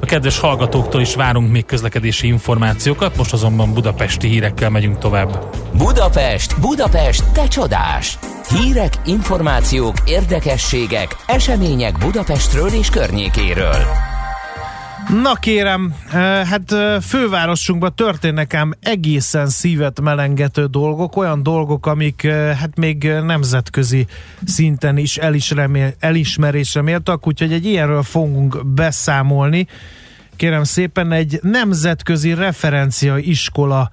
[0.00, 5.56] A kedves hallgatóktól is várunk még közlekedési információkat, most azonban budapesti hírekkel megyünk tovább.
[5.76, 8.18] Budapest, Budapest, te csodás!
[8.48, 14.13] Hírek, információk, érdekességek, események Budapestről és környékéről.
[15.08, 22.24] Na kérem, eh, hát eh, fővárosunkban történnek ám egészen szívet melengető dolgok, olyan dolgok, amik
[22.24, 24.06] eh, hát még nemzetközi
[24.44, 29.66] szinten is elismeré- elismerésre méltak, úgyhogy egy ilyenről fogunk beszámolni.
[30.36, 33.90] Kérem szépen, egy nemzetközi referencia iskola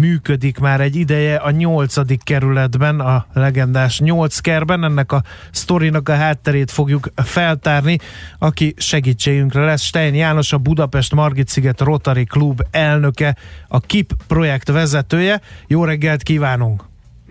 [0.00, 4.84] működik már egy ideje a nyolcadik kerületben, a legendás nyolc kerben.
[4.84, 7.98] Ennek a sztorinak a hátterét fogjuk feltárni.
[8.38, 13.36] Aki segítségünkre lesz, Stein János, a Budapest Margit Sziget Rotary Klub elnöke,
[13.68, 15.40] a KIP projekt vezetője.
[15.66, 16.84] Jó reggelt kívánunk!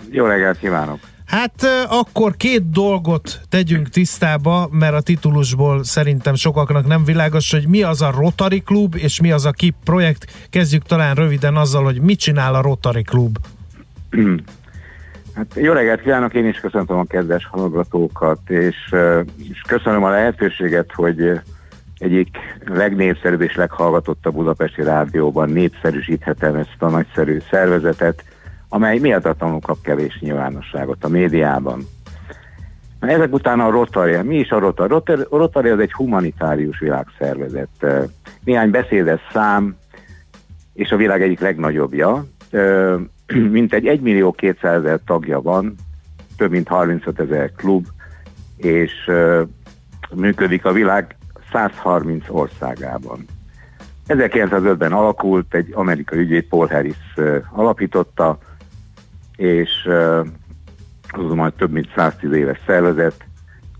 [0.09, 1.12] Jó reggelt kívánok!
[1.25, 7.83] Hát akkor két dolgot tegyünk tisztába, mert a titulusból szerintem sokaknak nem világos, hogy mi
[7.83, 10.47] az a Rotary Klub, és mi az a KIP projekt.
[10.49, 13.37] Kezdjük talán röviden azzal, hogy mit csinál a Rotary Klub.
[15.35, 18.75] Hát jó reggelt kívánok, én is köszöntöm a kedves hallgatókat, és,
[19.49, 21.39] és köszönöm a lehetőséget, hogy
[21.97, 28.23] egyik legnépszerűbb és leghallgatottabb budapesti rádióban népszerűsíthetem ezt a nagyszerű szervezetet,
[28.73, 31.87] amely méltatlanul kap kevés nyilvánosságot a médiában.
[32.99, 34.21] Na, Ezek után a Rotary.
[34.21, 34.89] Mi is a Rotary?
[34.89, 37.85] Rotary, Rotary az egy humanitárius világszervezet.
[38.43, 39.75] Néhány beszédes szám,
[40.73, 42.25] és a világ egyik legnagyobbja.
[42.51, 42.95] Ö,
[43.51, 45.75] Mintegy 1 millió 200 ezer tagja van,
[46.37, 47.87] több mint 35 ezer klub,
[48.57, 49.11] és
[50.15, 51.15] működik a világ
[51.51, 53.25] 130 országában.
[54.07, 57.13] 1905-ben alakult, egy amerikai ügyvéd Paul Harris
[57.51, 58.39] alapította,
[59.35, 59.69] és
[61.07, 63.25] azon majd több mint 110 éves szervezet.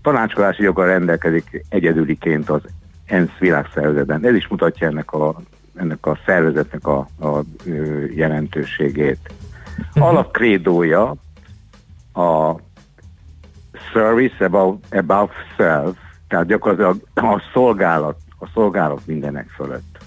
[0.02, 2.62] Tanácskolási joggal rendelkezik egyedüliként az
[3.06, 4.26] ENSZ világszervezetben.
[4.26, 5.40] Ez is mutatja ennek a,
[5.76, 7.40] ennek a szervezetnek a, a
[8.14, 9.32] jelentőségét.
[9.94, 11.14] Alapkrédója
[12.12, 12.54] a
[13.92, 15.96] service above, above self,
[16.28, 19.98] tehát gyakorlatilag a szolgálat, a szolgálat mindenek fölött.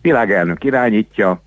[0.00, 1.42] Világelnök irányítja,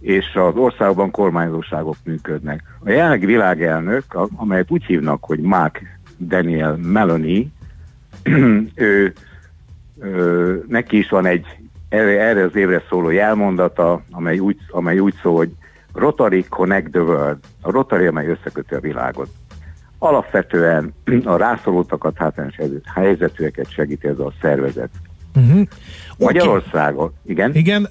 [0.00, 2.62] és az országban kormányzóságok működnek.
[2.84, 4.04] A jelenlegi világelnök,
[4.36, 5.82] amelyet úgy hívnak, hogy Mark
[6.18, 7.44] Daniel Melanie,
[8.74, 9.12] ő,
[10.00, 11.46] ő, neki is van egy
[11.88, 15.50] erre, erre az évre szóló jelmondata, amely úgy, amely úgy szól, hogy
[15.92, 17.38] Rotary Connect the World.
[17.60, 19.28] A Rotary, amely összeköti a világot.
[19.98, 20.94] Alapvetően
[21.24, 24.90] a rászorultakat, hátrányos helyzet- helyzetűeket segíti ez a szervezet.
[25.36, 25.66] Uh-huh.
[26.18, 27.54] Magyarországon, igen?
[27.54, 27.88] Igen,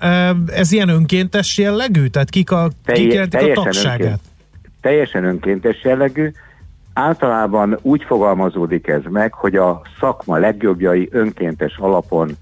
[0.48, 2.08] ez ilyen önkéntes jellegű?
[2.08, 4.02] Tehát kik, a, kik jelentik a tagságát?
[4.02, 4.22] önként,
[4.82, 6.32] teljesen önkéntes jellegű.
[6.94, 12.38] Általában úgy fogalmazódik ez meg, hogy a szakma legjobbjai önkéntes alapon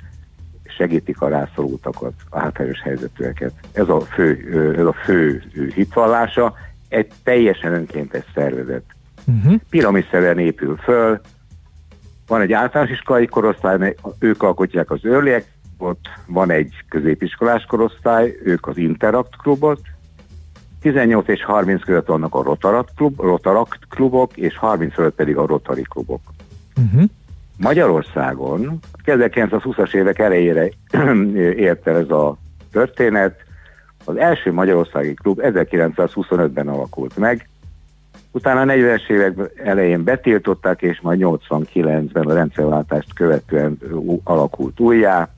[0.78, 3.54] segítik a rászorultakat, a hátrányos helyzetűeket.
[3.72, 5.44] Ez a fő, ez a fő
[5.76, 6.54] hitvallása.
[6.90, 8.84] Egy teljesen önkéntes szervezet.
[9.26, 9.60] Uh-huh.
[9.70, 11.22] Piramisszerűen épül föl,
[12.28, 15.44] van egy általános iskolai korosztály, ők alkotják az Early
[15.78, 19.80] ott van egy középiskolás korosztály, ők az Interact klubot,
[20.82, 25.46] 18 és 30 között vannak a Rotaract klub, Rotaract klubok, és 30 fölött pedig a
[25.46, 26.22] Rotary klubok.
[26.78, 27.10] Uh-huh.
[27.58, 30.70] Magyarországon 1920-as évek elejére
[31.68, 32.38] ért el ez a
[32.72, 33.44] történet.
[34.06, 37.50] Az első magyarországi klub 1925-ben alakult meg,
[38.36, 43.78] utána a 40-es évek elején betiltották, és majd 89-ben a rendszerváltást követően
[44.24, 45.30] alakult újjá,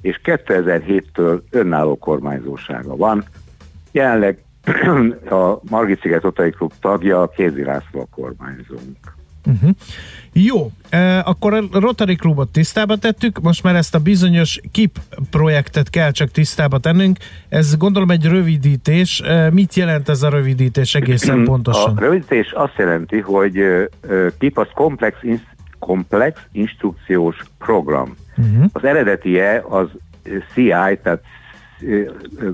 [0.00, 3.24] és 2007-től önálló kormányzósága van.
[3.92, 4.38] Jelenleg
[5.40, 9.14] a Margit Sziget Rotary Klub tagja, Kézi László a kormányzónk.
[9.46, 9.70] Uh-huh.
[10.32, 14.98] Jó, e, akkor a Rotary Klubot tisztába tettük, most már ezt a bizonyos KIP
[15.30, 17.16] projektet kell csak tisztába tennünk.
[17.48, 19.20] Ez gondolom egy rövidítés.
[19.20, 21.96] E, mit jelent ez a rövidítés egészen pontosan?
[21.96, 25.40] A rövidítés azt jelenti, hogy ö, ö, KIP az komplex, insz,
[25.78, 28.16] komplex instrukciós program.
[28.36, 28.64] Uh-huh.
[28.72, 29.88] Az eredetie az
[30.54, 31.20] CI, tehát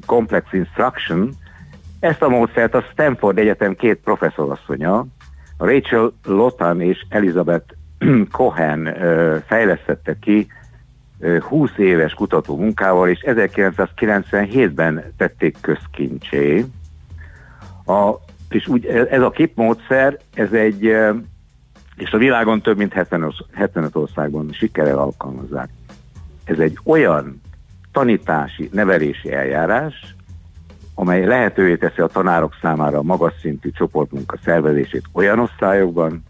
[0.06, 1.30] Complex Instruction.
[2.00, 5.06] Ezt a módszert a Stanford Egyetem két professzorasszonya,
[5.58, 7.74] Rachel Lotan és Elizabeth
[8.30, 8.94] Cohen
[9.46, 10.46] fejlesztette ki
[11.20, 16.64] ö, 20 éves kutató munkával, és 1997-ben tették közkincsé.
[17.86, 18.14] A,
[18.48, 20.96] és úgy, ez a KIP módszer, ez egy
[21.98, 25.68] és a világon több mint 70 75 országban sikerrel alkalmazzák.
[26.44, 27.40] Ez egy olyan
[27.92, 30.16] tanítási, nevelési eljárás,
[30.98, 36.22] amely lehetővé teszi a tanárok számára a magas szintű csoportmunka szervezését olyan osztályokban,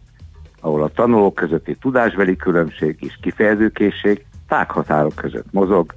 [0.61, 5.95] ahol a tanulók közötti tudásbeli különbség és kifejezőkészség tághatárok között mozog,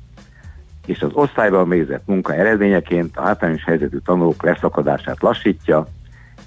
[0.85, 5.87] és az osztályban végzett munka eredményeként a hátrányos helyzetű tanulók leszakadását lassítja,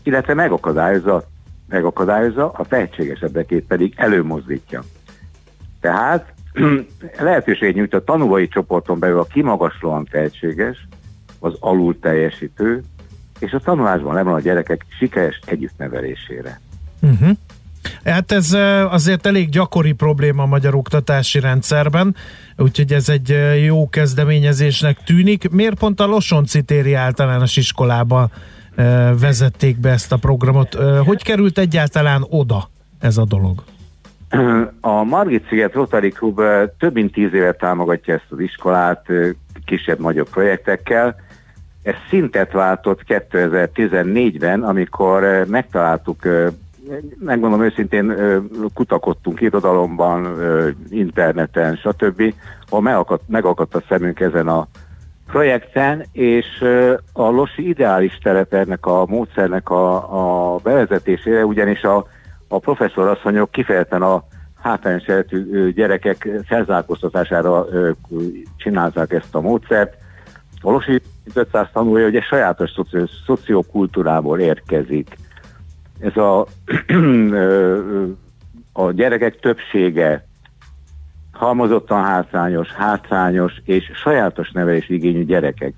[0.03, 1.23] illetve megakadályozza,
[1.69, 4.83] megakadályozza a tehetségesebbekét pedig előmozdítja.
[5.81, 6.33] Tehát
[7.19, 10.87] lehetőség nyújt a tanulói csoporton belül a kimagaslóan tehetséges,
[11.45, 12.83] az alul teljesítő,
[13.39, 16.61] és a tanulásban levan a gyerekek sikeres együttnevelésére.
[17.03, 17.31] Uh-huh.
[18.05, 18.53] Hát ez
[18.91, 22.17] azért elég gyakori probléma a magyar oktatási rendszerben,
[22.57, 25.51] úgyhogy ez egy jó kezdeményezésnek tűnik.
[25.51, 28.29] Miért pont a Losonci téri általános iskolába
[29.21, 30.75] vezették be ezt a programot?
[31.05, 32.69] Hogy került egyáltalán oda
[33.01, 33.63] ez a dolog?
[34.81, 39.07] A Margit Sziget Rotary Club eh, több mint tíz éve támogatja ezt az iskolát
[39.65, 41.17] kisebb-nagyobb projektekkel.
[41.85, 46.47] Ez szintet váltott 2014-ben, amikor eh, megtaláltuk, eh,
[47.19, 48.37] megmondom őszintén, eh,
[48.75, 50.37] kutakodtunk irodalomban,
[50.91, 52.35] interneten, stb.,
[52.69, 54.67] ahol megakadt, megakadt a szemünk ezen a
[55.27, 56.47] projekten, és
[57.13, 62.07] a Losi ideális terep a módszernek a, a bevezetésére, ugyanis a
[62.49, 64.25] a professzorasszonyok kifejezetten a
[64.61, 65.05] hátrányos
[65.75, 67.67] gyerekek felzárkóztatására
[68.57, 69.95] csinálták ezt a módszert.
[70.61, 71.01] A Losi
[71.35, 75.17] 500 tanulja, egy sajátos szoci- szociokultúrából érkezik.
[76.01, 76.41] Ez a,
[78.73, 80.27] a gyerekek többsége
[81.33, 85.75] halmozottan hátrányos, hátrányos és sajátos nevelés igényű gyerekek.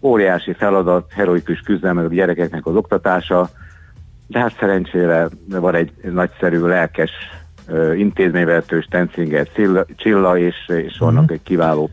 [0.00, 3.48] Óriási feladat, heroikus küzdelmek a gyerekeknek az oktatása,
[4.26, 7.10] de hát szerencsére van egy nagyszerű, lelkes
[7.68, 9.48] uh, intézményvezető Stencinger
[9.96, 11.90] Csilla, és, és vannak egy kiváló,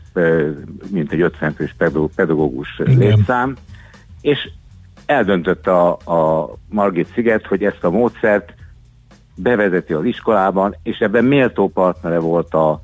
[0.90, 2.98] mint egy 50 fős pedagó- pedagógus Igen.
[2.98, 3.56] létszám,
[4.20, 4.48] és
[5.06, 8.54] eldöntött a, a Margit Sziget, hogy ezt a módszert
[9.36, 12.80] bevezeti az iskolában, és ebben méltó partnere volt a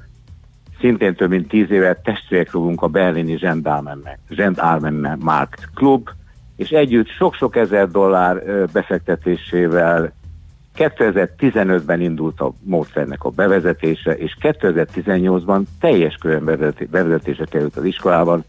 [0.81, 6.09] szintén több mint tíz éve testvérklubunk a berlini Gendarmennek, Gendarmenmarkt Klub,
[6.57, 10.13] és együtt sok-sok ezer dollár befektetésével
[10.77, 18.45] 2015-ben indult a módszernek a bevezetése, és 2018-ban teljes körön bevezetése került az iskolában,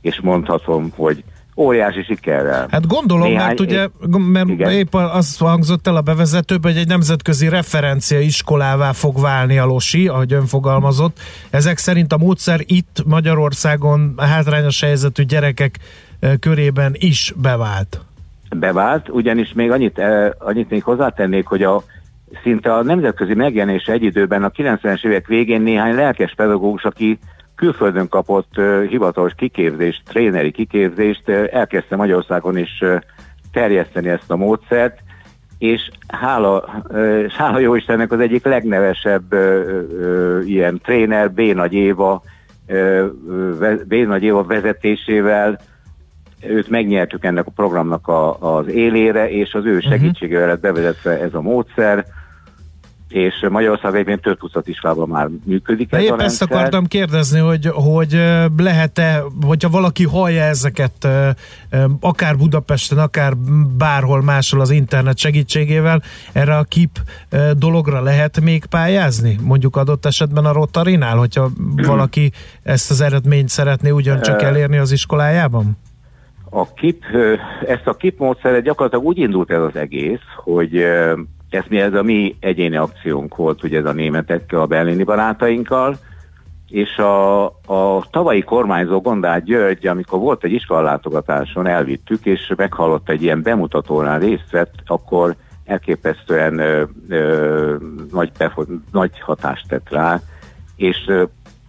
[0.00, 1.24] és mondhatom, hogy
[1.56, 2.68] óriási sikerrel.
[2.70, 4.70] Hát gondolom, Néhány mert ugye, mert Igen.
[4.70, 10.08] épp az hangzott el a bevezetőben, hogy egy nemzetközi referencia iskolává fog válni a Losi,
[10.08, 11.18] ahogy ön fogalmazott.
[11.50, 15.78] Ezek szerint a módszer itt Magyarországon hátrányos helyzetű gyerekek
[16.40, 18.00] körében is bevált.
[18.58, 21.82] Bevált, ugyanis még annyit, eh, annyit még hozzátennék, hogy a
[22.42, 27.18] szinte a nemzetközi megjelenése egy időben a 90-es évek végén néhány lelkes pedagógus, aki
[27.54, 33.00] külföldön kapott uh, hivatalos kiképzést, tréneri kiképzést, uh, elkezdte Magyarországon is uh,
[33.52, 34.98] terjeszteni ezt a módszert,
[35.58, 39.34] és hála, uh, és hála jó Istennek az egyik legnevesebb
[40.44, 41.40] ilyen tréner, B.
[41.40, 42.22] Nagy Éva,
[43.58, 43.94] ve- B.
[43.94, 45.58] Nagy Éva vezetésével
[46.48, 51.34] őt megnyertük ennek a programnak a, az élére, és az ő segítségével lett bevezetve ez
[51.34, 52.04] a módszer,
[53.14, 57.66] és Magyarországon egyébként több tucat iskolában már működik ez a épp ezt akartam kérdezni, hogy,
[57.72, 58.22] hogy
[58.56, 61.08] lehet-e, hogyha valaki hallja ezeket,
[62.00, 63.36] akár Budapesten, akár
[63.78, 66.98] bárhol máshol az internet segítségével, erre a KIP
[67.56, 69.38] dologra lehet még pályázni?
[69.42, 71.50] Mondjuk adott esetben a Rotarinál, hogyha
[71.86, 72.32] valaki
[72.62, 75.76] ezt az eredményt szeretné ugyancsak elérni az iskolájában?
[76.56, 77.04] A KIP,
[77.66, 80.76] ezt a KIP módszeret gyakorlatilag úgy indult ez az egész, hogy
[81.50, 85.96] ez mi ez a mi egyéni akciónk volt, ugye ez a németekkel, a berlini barátainkkal,
[86.68, 93.22] és a, a tavalyi kormányzó Gondár György, amikor volt egy iskolalátogatáson, elvittük, és meghallott egy
[93.22, 95.34] ilyen bemutatórán részt vett, akkor
[95.64, 97.76] elképesztően ö, ö,
[98.12, 100.20] nagy, befo- nagy hatást tett rá,
[100.76, 101.10] és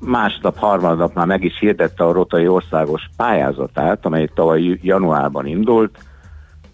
[0.05, 5.97] másnap, harmadnap már meg is hirdette a Rotai országos pályázatát, amely tavaly januárban indult,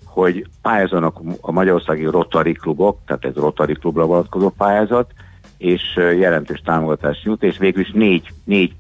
[0.06, 5.12] hogy pályázanak a magyarországi Rotary klubok, tehát ez Rotary klubra vonatkozó pályázat,
[5.58, 8.76] és jelentős támogatást nyújt, és végül is négy, négy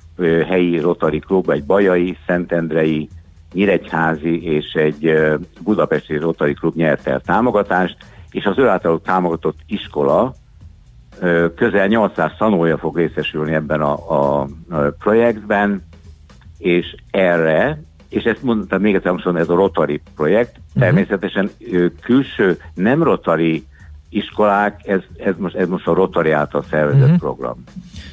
[0.47, 3.09] helyi Rotary klub, egy bajai, szentendrei,
[3.53, 5.13] nyíregyházi és egy
[5.63, 7.97] budapesti Rotary klub nyerte el támogatást,
[8.31, 10.33] és az ő általuk támogatott iskola
[11.55, 15.83] közel 800 tanulja fog részesülni ebben a, a, a projektben,
[16.57, 22.57] és erre, és ezt mondtam még egyszer, hangsúlyom, ez a Rotary projekt, természetesen ö, külső
[22.73, 23.65] nem Rotary
[24.09, 27.15] iskolák, ez, ez, most, ez most a Rotary által szervezett Mhm.
[27.17, 27.63] program.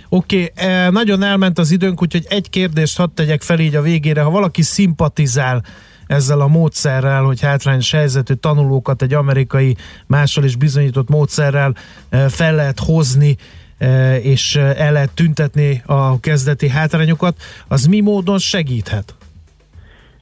[0.08, 4.22] Oké, okay, nagyon elment az időnk, úgyhogy egy kérdést hadd tegyek fel így a végére.
[4.22, 5.62] Ha valaki szimpatizál
[6.08, 11.74] ezzel a módszerrel, hogy hátrányos helyzetű tanulókat egy amerikai mással is bizonyított módszerrel
[12.08, 13.36] eh, fel lehet hozni,
[13.78, 17.36] eh, és eh, el lehet tüntetni a kezdeti hátrányokat,
[17.68, 19.14] az mi módon segíthet?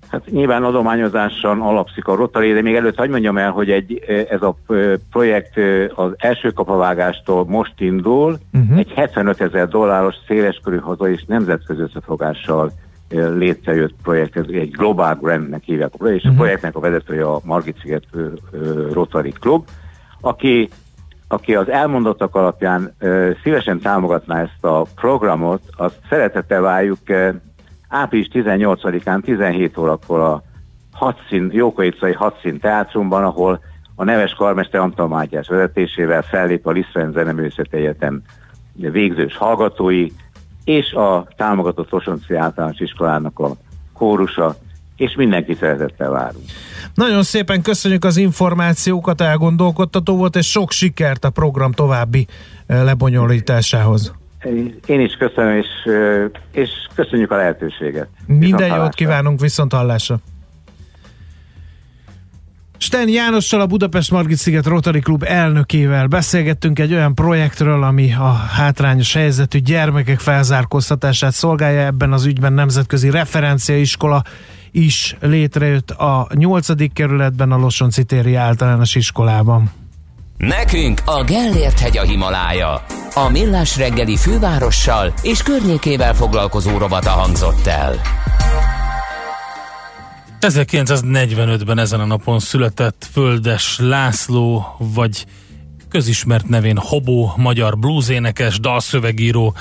[0.09, 4.43] Hát nyilván adományozáson alapszik a Rotary, de még előtt hagyd mondjam el, hogy egy, ez
[4.43, 4.57] a
[5.11, 5.59] projekt
[5.95, 8.79] az első kapavágástól most indul, uh-huh.
[8.79, 12.73] egy 75 ezer dolláros széleskörű hazai és nemzetközi összefogással
[13.09, 17.41] létrejött projekt, ez egy Global Grantnek hívják a projekt, és a projektnek a vezetője a
[17.45, 18.05] Margit Sziget
[18.93, 19.67] Rotary Club,
[20.21, 20.69] aki
[21.29, 27.29] aki az elmondottak alapján ö, szívesen támogatná ezt a programot, azt szeretettel várjuk ö,
[27.89, 30.43] április 18-án 17 órakor a
[30.93, 33.61] hadszín, Jókai hadszín teátrumban, ahol
[33.95, 38.23] a neves karmester Antal Mátyás vezetésével fellép a Lisztren Zeneművészeti Egyetem
[38.73, 40.07] végzős hallgatói,
[40.67, 43.57] és a támogatott Osonci általános iskolának a
[43.93, 44.57] kórusa,
[44.97, 46.45] és mindenki szeretettel várunk.
[46.95, 52.27] Nagyon szépen köszönjük az információkat, elgondolkodtató volt, és sok sikert a program további
[52.67, 54.13] eh, lebonyolításához.
[54.87, 58.09] Én is köszönöm, és, ö, és köszönjük a lehetőséget.
[58.27, 60.19] Minden jót kívánunk, viszont hallásra!
[62.87, 68.33] Sten Jánossal a Budapest Margit Sziget Rotary Klub elnökével beszélgettünk egy olyan projektről, ami a
[68.33, 71.81] hátrányos helyzetű gyermekek felzárkóztatását szolgálja.
[71.81, 74.23] Ebben az ügyben nemzetközi referenciaiskola
[74.71, 76.93] is létrejött a 8.
[76.93, 79.71] kerületben a Losonci téri általános iskolában.
[80.37, 82.85] Nekünk a Gellért hegy a Himalája.
[83.15, 87.95] A Millás reggeli fővárossal és környékével foglalkozó rovata hangzott el.
[90.41, 95.27] 1945-ben ezen a napon született Földes László, vagy
[95.89, 99.55] közismert nevén Hobó, magyar bluesénekes, dalszövegíró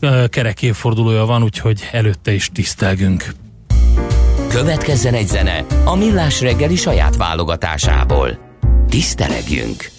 [0.00, 3.34] ö, kerek évfordulója van, úgyhogy előtte is tisztelgünk.
[4.48, 8.38] Következzen egy zene a Millás reggeli saját válogatásából.
[8.88, 9.91] Tisztelegjünk!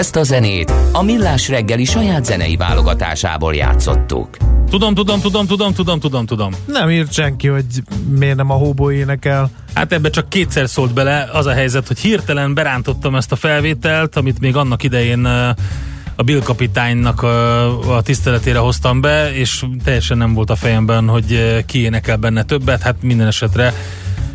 [0.00, 4.36] Ezt a zenét a Millás reggeli saját zenei válogatásából játszottuk.
[4.70, 6.52] Tudom, tudom, tudom, tudom, tudom, tudom, tudom.
[6.66, 7.64] Nem írt senki, hogy
[8.18, 9.50] miért nem a hóból énekel.
[9.74, 11.28] Hát ebbe csak kétszer szólt bele.
[11.32, 15.24] Az a helyzet, hogy hirtelen berántottam ezt a felvételt, amit még annak idején
[16.14, 21.62] a Bill kapitánynak a, a tiszteletére hoztam be, és teljesen nem volt a fejemben, hogy
[21.66, 22.82] ki énekel benne többet.
[22.82, 23.74] Hát minden esetre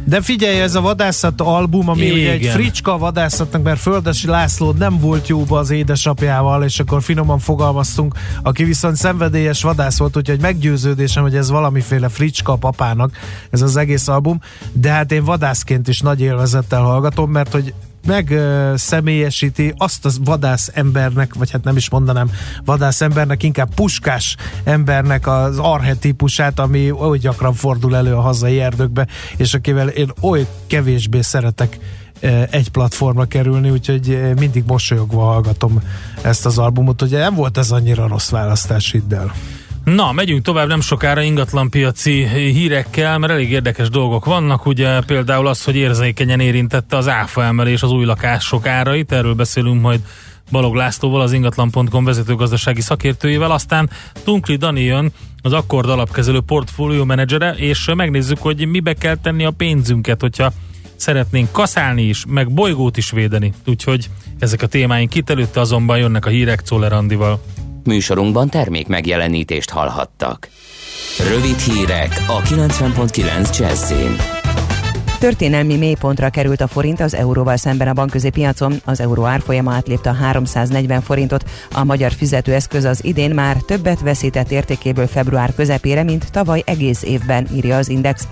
[0.08, 2.53] De figyelj, ez a vadászat album, ami ugye egy Igen.
[2.53, 8.64] fricska vadászatnak, mert Földesi László nem volt jóba az édesapjával, és akkor finoman fogalmaztunk, aki
[8.64, 13.18] viszont szenvedélyes vadász volt, úgyhogy meggyőződésem, hogy ez valamiféle fricska papának,
[13.49, 14.39] ez az egész album,
[14.72, 17.74] de hát én vadászként is nagy élvezettel hallgatom, mert hogy
[18.06, 22.32] meg ö, személyesíti azt az vadász embernek, vagy hát nem is mondanám
[22.66, 29.08] vadász embernek, inkább puskás embernek az arhetipusát, ami oly gyakran fordul elő a hazai erdőkbe,
[29.38, 31.80] és akivel én oly kevésbé szeretek
[32.49, 35.82] egy platformra kerülni, úgyhogy mindig mosolyogva hallgatom
[36.22, 39.34] ezt az albumot, ugye nem volt ez annyira rossz választás, hidd el.
[39.86, 44.66] Na, megyünk tovább nem sokára ingatlanpiaci hírekkel, mert elég érdekes dolgok vannak.
[44.66, 49.82] Ugye például az, hogy érzékenyen érintette az áfa emelés az új lakások árait, erről beszélünk
[49.82, 50.00] majd
[50.52, 53.90] Balog Lászlóval, az ingatlan.com vezetőgazdasági szakértőjével, aztán
[54.24, 55.12] Tunkli Dani jön,
[55.42, 60.52] az Akkord alapkezelő portfólió menedzsere, és megnézzük, hogy mibe kell tenni a pénzünket, hogyha
[60.96, 63.54] szeretnénk kaszálni is, meg bolygót is védeni.
[63.66, 64.10] Úgyhogy
[64.40, 67.42] ezek a témáink itt előtte azonban jönnek a hírek Czoller Andival.
[67.86, 70.50] Műsorunkban termék megjelenítést hallhattak.
[71.30, 74.16] Rövid hírek a 90.9 Jazzin.
[75.20, 78.74] Történelmi mélypontra került a forint az euróval szemben a bankközi piacon.
[78.86, 81.44] Az euró árfolyama átlépte a 340 forintot.
[81.72, 87.48] A magyar fizetőeszköz az idén már többet veszített értékéből február közepére, mint tavaly egész évben,
[87.54, 88.28] írja az Index.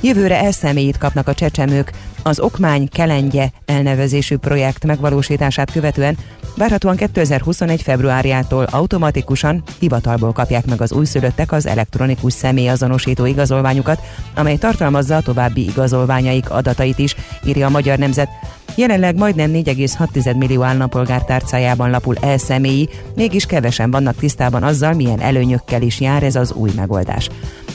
[0.00, 1.92] Jövőre elszemélyit kapnak a csecsemők.
[2.22, 6.16] Az Okmány Kelengye elnevezésű projekt megvalósítását követően
[6.56, 7.82] várhatóan 2021.
[7.82, 14.00] februárjától automatikusan hivatalból kapják meg az újszülöttek az elektronikus személyazonosító igazolványukat,
[14.34, 18.28] amely tartalmazza a további igazolványaik adatait is, írja a Magyar Nemzet.
[18.76, 25.82] Jelenleg majdnem 4,6 millió állampolgár tárcájában lapul elszemélyi, mégis kevesen vannak tisztában azzal, milyen előnyökkel
[25.82, 27.28] is jár ez az új megoldás.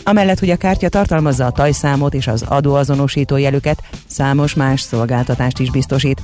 [0.04, 5.72] Amellett, hogy a kártya tartalmazza a tajszámot és az adóazonosító jelüket, számos más szolgáltatást is
[5.72, 6.22] biztosít.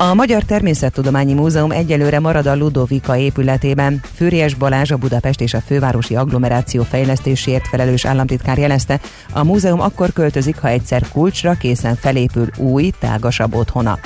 [0.00, 4.00] A Magyar Természettudományi Múzeum egyelőre marad a Ludovika épületében.
[4.14, 9.00] Fűries Balázs, a Budapest és a fővárosi agglomeráció fejlesztésért felelős államtitkár jelezte,
[9.32, 13.98] a múzeum akkor költözik, ha egyszer kulcsra készen felépül új, tágasabb otthona.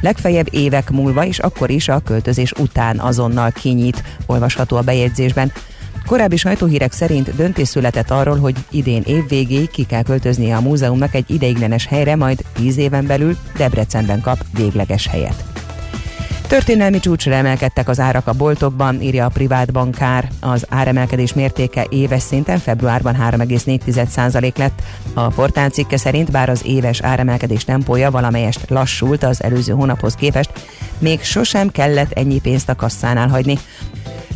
[0.00, 5.52] Legfeljebb évek múlva és akkor is a költözés után azonnal kinyit, olvasható a bejegyzésben.
[6.06, 11.14] Korábbi sajtóhírek szerint döntés született arról, hogy idén év végéig ki kell költöznie a múzeumnak
[11.14, 15.49] egy ideiglenes helyre, majd 10 éven belül Debrecenben kap végleges helyet.
[16.50, 20.28] Történelmi csúcsra emelkedtek az árak a boltokban, írja a privát bankár.
[20.40, 24.82] Az áremelkedés mértéke éves szinten februárban 3,4% lett.
[25.14, 30.50] A portál cikke szerint bár az éves áremelkedés tempója valamelyest lassult az előző hónaphoz képest,
[30.98, 33.58] még sosem kellett ennyi pénzt a kasszánál hagyni.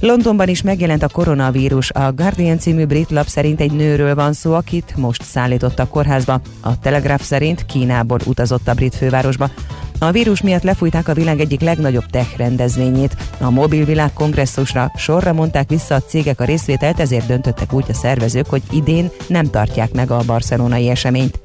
[0.01, 1.91] Londonban is megjelent a koronavírus.
[1.91, 6.41] A Guardian című brit lap szerint egy nőről van szó, akit most szállítottak kórházba.
[6.61, 9.51] A Telegraph szerint Kínából utazott a brit fővárosba.
[9.99, 13.17] A vírus miatt lefújták a világ egyik legnagyobb tech rendezvényét.
[13.41, 18.47] A mobilvilág kongresszusra sorra mondták vissza a cégek a részvételt, ezért döntöttek úgy a szervezők,
[18.47, 21.41] hogy idén nem tartják meg a barcelonai eseményt.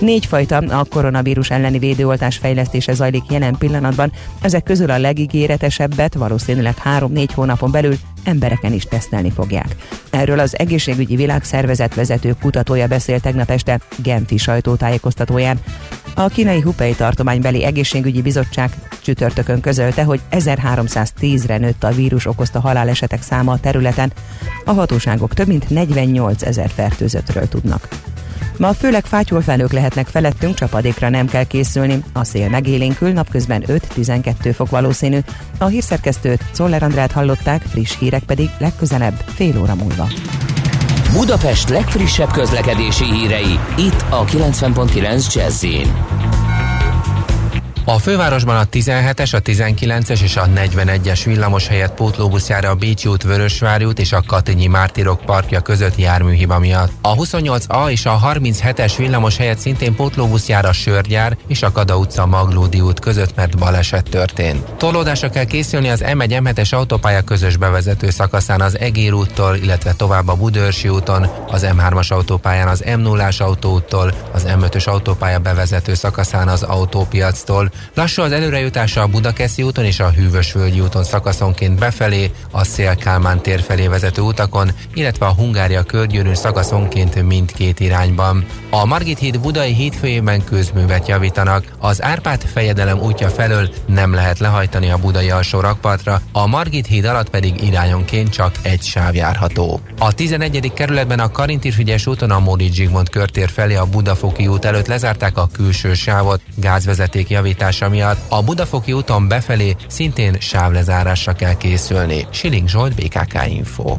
[0.00, 4.12] Négy fajta a koronavírus elleni védőoltás fejlesztése zajlik jelen pillanatban.
[4.42, 7.94] Ezek közül a legígéretesebbet valószínűleg 3-4 hónapon belül
[8.24, 9.76] embereken is tesztelni fogják.
[10.10, 15.58] Erről az egészségügyi világszervezet vezető kutatója beszélt tegnap este Genfi sajtótájékoztatóján.
[16.14, 18.70] A kínai Hubei tartománybeli egészségügyi bizottság
[19.02, 24.12] csütörtökön közölte, hogy 1310-re nőtt a vírus okozta halálesetek száma a területen.
[24.64, 27.88] A hatóságok több mint 48 ezer fertőzöttről tudnak.
[28.58, 32.02] Ma főleg fátyolfelők lehetnek felettünk, csapadékra nem kell készülni.
[32.12, 35.18] A szél megélénkül, napközben 5-12 fok valószínű.
[35.58, 40.08] A hírszerkesztőt Czoller Andrát hallották, friss hírek pedig legközelebb fél óra múlva.
[41.12, 45.92] Budapest legfrissebb közlekedési hírei, itt a 90.9 Jazzin.
[47.88, 53.22] A fővárosban a 17-es, a 19-es és a 41-es villamos helyett pótlóbuszjára a Bécsi út,
[53.22, 56.92] Vörösvári út és a Katinyi Mártirok parkja között járműhiba miatt.
[57.00, 62.26] A 28A és a 37-es villamos helyett szintén pótlóbuszjára a Sörgyár és a Kada utca
[62.26, 64.64] Maglódi út között, mert baleset történt.
[64.76, 70.28] Torlódásra kell készülni az M1 M7-es autópálya közös bevezető szakaszán az Egér úttól, illetve tovább
[70.28, 76.62] a Budörsi úton, az M3-as autópályán az M0-ás autóúttól, az M5-ös autópálya bevezető szakaszán az
[76.62, 83.40] autópiactól, Lassú az előrejutása a Budakeszi úton és a Hűvösvölgyi úton szakaszonként befelé, a Szél-Kálmán
[83.40, 88.44] tér felé vezető utakon, illetve a Hungária körgyűrűn szakaszonként mindkét irányban.
[88.70, 91.64] A Margit híd Budai hétfőjében közművet javítanak.
[91.78, 97.04] Az Árpád fejedelem útja felől nem lehet lehajtani a budai alsó rakpartra, a Margit híd
[97.04, 99.80] alatt pedig irányonként csak egy sáv járható.
[99.98, 100.72] A 11.
[100.74, 105.48] kerületben a Karintirfügyes úton a Módi Zsigmond körtér felé a Budafoki út előtt lezárták a
[105.52, 108.18] külső sávot gázvezeték javítása miatt.
[108.28, 112.26] A Budafoki úton befelé szintén sávlezárásra kell készülni.
[112.30, 113.96] Siling Zsolt, BKK Info.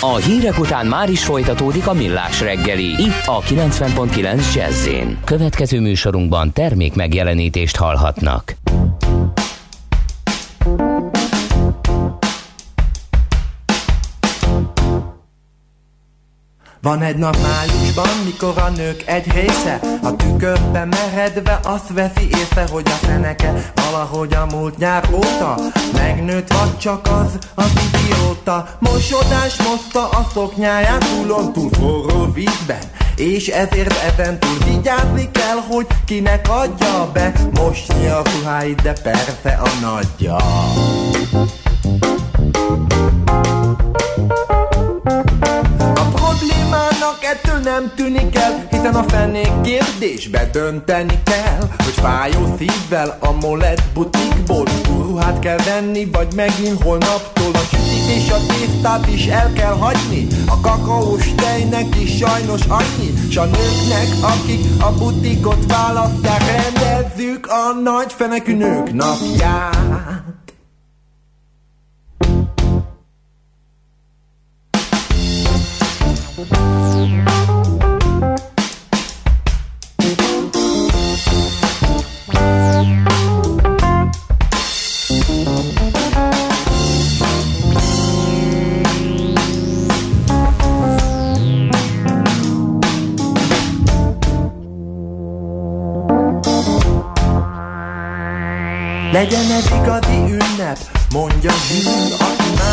[0.00, 4.88] A hírek után már is folytatódik a millás reggeli, itt a 90.9 jazz
[5.24, 8.54] Következő műsorunkban termék megjelenítést hallhatnak.
[16.86, 22.66] Van egy nap májusban, mikor a nők egy része A tükörbe meredve azt veszi észre,
[22.70, 25.54] hogy a feneke Valahogy a múlt nyár óta
[25.92, 28.68] Megnőtt vagy csak az, az idióta.
[28.78, 32.82] Mosodás moszta a szoknyáját túlon túl forró vízben
[33.16, 37.32] és ezért ezen túl vigyázni kell, hogy kinek adja be.
[37.54, 40.36] Mosni a ruháit, de persze a nagyja
[47.16, 53.32] problémának ettől nem tűnik el Hiszen a fenék kérdésbe dönteni kell Hogy fájó szívvel a
[53.32, 59.52] molet butikból Ruhát kell venni, vagy megint holnaptól A sütit és a tésztát is el
[59.52, 60.26] kell hagyni.
[60.46, 67.80] A kakaós tejnek is sajnos annyi S a nőknek, akik a butikot választják Rendezzük a
[67.82, 70.06] nagy fenekű nők napját
[99.16, 100.78] Legyen ez igazi ünnep,
[101.12, 102.25] mondja aki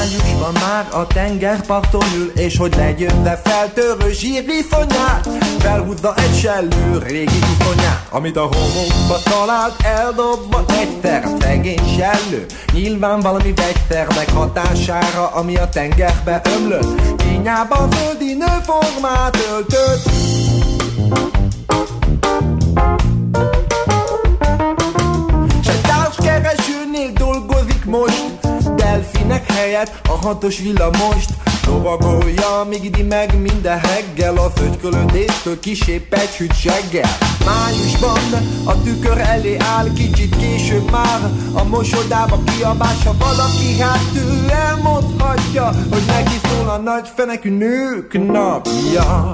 [0.04, 5.30] májusban már a tengerparton ül, és hogy legyőzze feltörő zsírviszonyát,
[5.60, 12.46] felhúzza egy sellő régi iszonyát, amit a homokba talált, eldobva egyszer szegény sellő.
[12.74, 20.04] Nyilván valami vegyszernek hatására, ami a tengerbe ömlött, kényában földi nőformát öltött.
[25.64, 28.23] S egy társkeresőnél dolgozik most
[29.48, 31.30] helyett a hatos villamost
[31.68, 37.10] Lovagolja, míg idi meg minden reggel A földkölöndéstől kisé pegyhűt seggel.
[37.46, 41.20] Májusban a tükör elé áll Kicsit később már
[41.54, 48.14] a mosodába kiabás Ha valaki hát ő elmondhatja Hogy neki szól a nagy fenekű nők
[48.32, 49.34] napja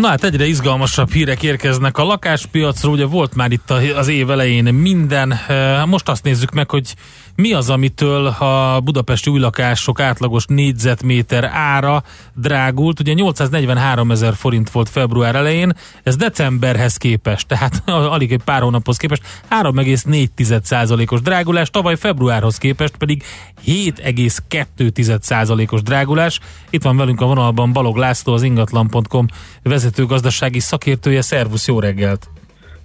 [0.00, 4.74] Na hát egyre izgalmasabb hírek érkeznek a lakáspiacról, ugye volt már itt az év elején
[4.74, 5.34] minden,
[5.86, 6.94] most azt nézzük meg, hogy
[7.34, 12.02] mi az, amitől a budapesti új lakások átlagos négyzetméter ára
[12.34, 15.72] drágult, ugye 843 ezer forint volt február elején,
[16.02, 17.82] ez decemberhez képest, tehát
[18.14, 23.22] alig egy pár hónaphoz képest 3,4%-os drágulás, tavaly februárhoz képest pedig
[23.66, 26.40] 7,2%-os drágulás.
[26.70, 29.26] Itt van velünk a vonalban Balog László, az ingatlan.com
[29.62, 31.22] vezető gazdasági szakértője.
[31.22, 32.28] Szervusz, jó reggelt!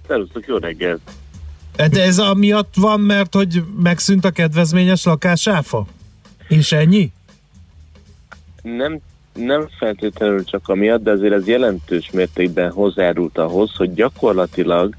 [0.06, 1.00] Szerusztok, jó reggelt!
[1.76, 5.86] De ez amiatt van, mert hogy megszűnt a kedvezményes lakásáfa?
[6.48, 7.12] És ennyi?
[8.62, 9.00] Nem,
[9.32, 14.94] nem feltétlenül csak amiatt, de azért ez jelentős mértékben hozzárult ahhoz, hogy gyakorlatilag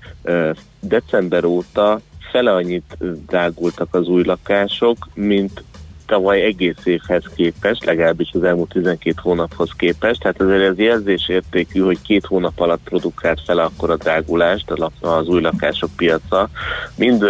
[0.79, 2.01] december óta
[2.31, 5.63] fele annyit drágultak az új lakások, mint
[6.05, 12.01] tavaly egész évhez képest, legalábbis az elmúlt 12 hónaphoz képest, tehát azért ez jelzésértékű, hogy
[12.01, 14.71] két hónap alatt produkált fel akkor a drágulást
[15.01, 16.49] az új lakások piaca,
[16.95, 17.25] mind,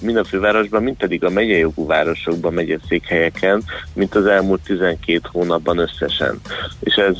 [0.00, 3.62] mind a fővárosban, mind pedig a megyei jogú városokban, megyeszékhelyeken,
[3.94, 6.40] mint az elmúlt 12 hónapban összesen.
[6.80, 7.16] És ez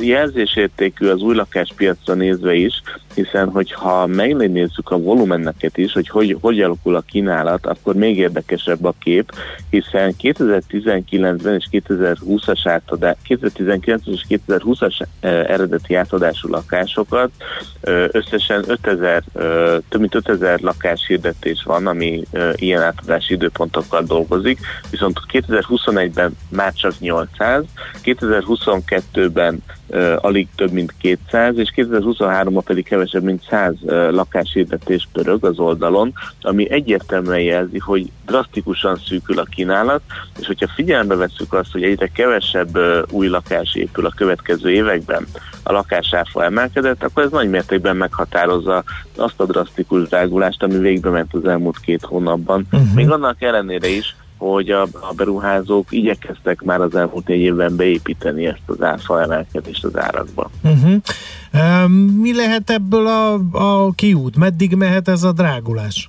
[0.00, 2.82] jelzésértékű az új lakáspiacra nézve is,
[3.14, 8.84] hiszen hogyha megnézzük a volumeneket is, hogy, hogy hogy alakul a kínálat, akkor még érdekesebb
[8.84, 9.32] a kép,
[9.70, 17.30] hiszen 2019-ben és 2020-as átadás, 2019 és 2020-as eh, eredeti átadású lakásokat
[18.10, 19.42] összesen 5000, eh,
[19.88, 22.22] több mint 5000 lakáshirdetés van, ami
[22.54, 24.58] ilyen átadási időpontokkal dolgozik,
[24.90, 27.64] viszont 2021-ben már csak 800,
[28.04, 29.81] 2022-ben uh,
[30.20, 36.12] alig több mint 200, és 2023-ban pedig kevesebb mint 100 uh, lakáshirdetés pörög az oldalon,
[36.40, 40.00] ami egyértelműen jelzi, hogy drasztikusan szűkül a kínálat,
[40.40, 42.78] és hogyha figyelembe vesszük azt, hogy egyre kevesebb
[43.10, 45.26] új lakás épül a következő években,
[45.62, 48.84] a lakásáfa emelkedett, akkor ez nagy mértékben meghatározza
[49.16, 52.66] azt a drasztikus drágulást, ami végbe ment az elmúlt két hónapban.
[52.72, 52.94] Uh-huh.
[52.94, 54.16] Még annak ellenére is,
[54.50, 59.84] hogy a, a beruházók igyekeztek már az elmúlt négy évben beépíteni ezt az áfa emelkedést
[59.84, 60.50] az árakba.
[60.62, 61.88] Uh-huh.
[62.20, 64.36] Mi lehet ebből a, a kiút?
[64.36, 66.08] Meddig mehet ez a drágulás?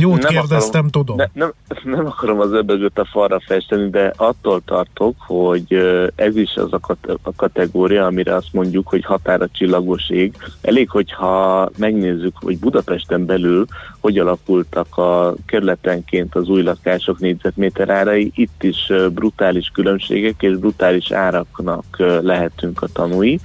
[0.00, 1.16] Jót kérdeztem, akarom, tudom.
[1.16, 1.52] Ne, nem,
[1.84, 5.74] nem akarom az öbögöt a falra festeni, de attól tartok, hogy
[6.14, 10.34] ez is az a, a kategória, amire azt mondjuk, hogy határa csillagos ég.
[10.60, 13.66] Elég, hogyha megnézzük, hogy Budapesten belül
[14.00, 21.10] hogy alakultak a kerületenként az új lakások négyzetméter árai, itt is brutális különbségek és brutális
[21.10, 21.84] áraknak
[22.22, 23.38] lehetünk a tanúi.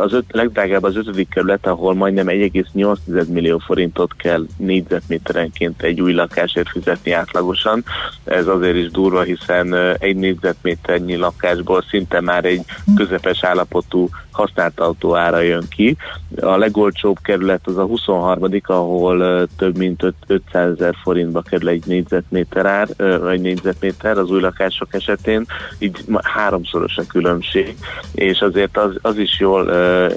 [0.00, 6.12] Az öt, legdrágább az ötödik kerület, ahol majdnem 1,8 millió forintot kell négyzetméterenként egy új
[6.12, 7.84] lakásért fizetni átlagosan.
[8.24, 12.62] Ez azért is durva, hiszen egy négyzetméternyi lakásból szinte már egy
[12.96, 15.96] közepes állapotú használt autó ára jön ki.
[16.40, 21.82] A legolcsóbb kerület az a 23 ahol több mint öt- 500 ezer forintba kerül egy
[21.86, 22.88] négyzetméter ár,
[23.20, 25.46] vagy négyzetméter az új lakások esetén,
[25.78, 27.76] így háromszoros a különbség,
[28.14, 29.70] és azért az, az is jól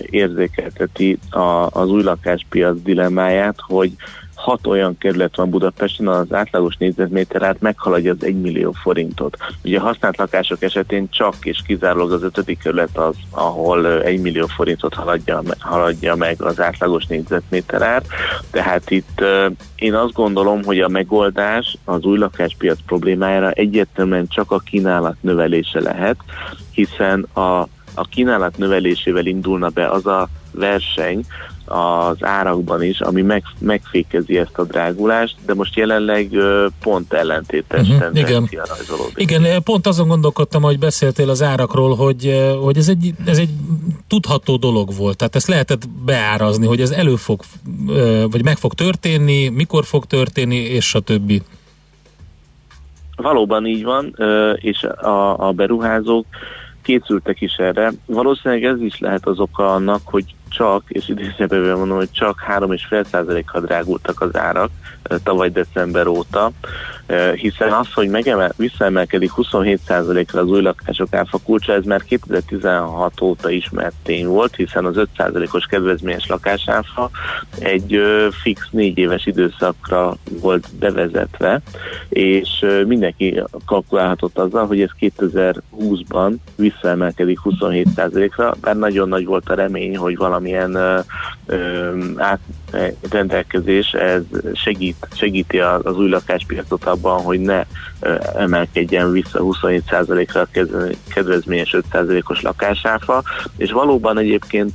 [0.10, 3.92] érzékelteti a, az új lakáspiac dilemmáját, hogy
[4.48, 9.38] hat olyan kerület van Budapesten, az átlagos négyzetméter át meghaladja az 1 millió forintot.
[9.64, 14.22] Ugye a használt lakások esetén csak és kizárólag az ötödik kerület az, ahol ö, 1
[14.22, 18.04] millió forintot haladja, haladja meg az átlagos négyzetméter ár.
[18.52, 19.24] Tehát itt
[19.76, 25.82] én azt gondolom, hogy a megoldás az új lakáspiac problémájára egyértelműen csak a kínálat növelése
[25.82, 26.18] lehet,
[26.72, 27.62] hiszen a,
[27.94, 31.26] a kínálat növelésével indulna be az a verseny,
[31.68, 36.30] az árakban is, ami meg, megfékezi ezt a drágulást, de most jelenleg
[36.82, 38.66] pont ellentétes uh-huh, tendencia igen.
[38.78, 39.18] rajzolódik.
[39.18, 43.50] Igen, pont azon gondolkodtam, hogy beszéltél az árakról, hogy, hogy ez, egy, ez egy
[44.08, 45.18] tudható dolog volt.
[45.18, 47.42] Tehát ezt lehetett beárazni, hogy ez elő fog,
[48.32, 51.42] vagy meg fog történni, mikor fog történni, és a többi.
[53.16, 54.16] Valóban így van,
[54.56, 56.26] és a, a beruházók
[56.82, 57.92] készültek is erre.
[58.06, 63.62] Valószínűleg ez is lehet az oka annak, hogy csak, és idézőben mondom, hogy csak 3,5%-kal
[63.62, 64.70] drágultak az árak
[65.24, 66.52] tavaly december óta,
[67.36, 73.50] hiszen az, hogy megemel, visszaemelkedik 27%-ra az új lakások áfa kulcsa, ez már 2016 óta
[73.50, 77.10] ismert tény volt, hiszen az 5%-os kedvezményes lakásáfa
[77.60, 78.02] egy
[78.42, 81.62] fix négy éves időszakra volt bevezetve,
[82.10, 89.98] és mindenki kalkulálhatott azzal, hogy ez 2020-ban visszaemelkedik 27%-ra, bár nagyon nagy volt a remény,
[89.98, 91.00] hogy valami valamilyen ö,
[93.10, 94.22] rendelkezés, ez
[94.54, 97.66] segít, segíti az, új lakáspiacot abban, hogy ne
[98.36, 100.48] emelkedjen vissza 27%-ra a
[101.14, 103.24] kedvezményes 5%-os lakásáfa,
[103.58, 104.74] és valóban egyébként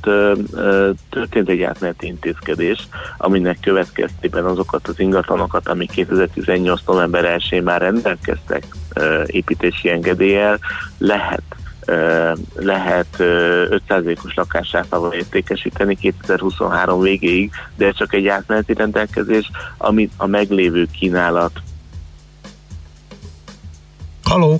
[1.09, 2.87] történt egy átmeneti intézkedés,
[3.17, 6.81] aminek következtében azokat az ingatlanokat, amik 2018.
[6.85, 8.63] november 1-én már rendelkeztek
[9.25, 10.59] építési engedéllyel,
[10.97, 11.43] lehet
[12.55, 20.25] lehet ö, 5%-os lakásáfával értékesíteni 2023 végéig, de ez csak egy átmeneti rendelkezés, amit a
[20.25, 21.61] meglévő kínálat
[24.23, 24.59] Haló?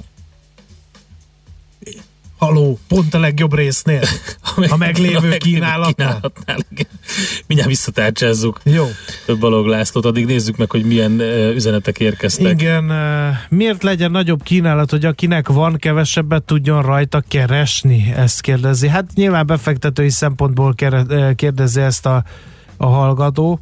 [2.43, 4.01] Haló, pont a legjobb résznél.
[4.69, 6.13] A meglévő kínálatnál.
[6.13, 6.87] kínálatnál igen.
[7.47, 8.85] Mindjárt visszatárcsázzuk Jó.
[9.39, 11.19] Balog Lászlót, addig nézzük meg, hogy milyen
[11.55, 12.61] üzenetek érkeztek.
[12.61, 12.91] Igen,
[13.49, 18.13] miért legyen nagyobb kínálat, hogy akinek van, kevesebbet tudjon rajta keresni?
[18.15, 18.87] Ezt kérdezi.
[18.87, 22.23] Hát nyilván befektetői szempontból kere- kérdezi ezt a,
[22.77, 23.59] a hallgató,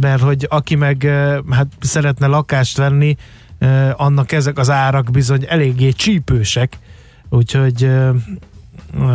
[0.00, 1.02] mert hogy aki meg
[1.50, 3.16] hát szeretne lakást venni,
[3.92, 6.78] annak ezek az árak bizony eléggé csípősek,
[7.28, 7.90] úgyhogy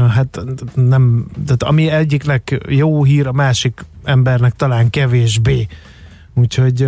[0.10, 0.42] hát
[0.74, 5.68] nem, tehát ami egyiknek jó hír, a másik embernek talán kevésbé.
[6.34, 6.88] Úgyhogy,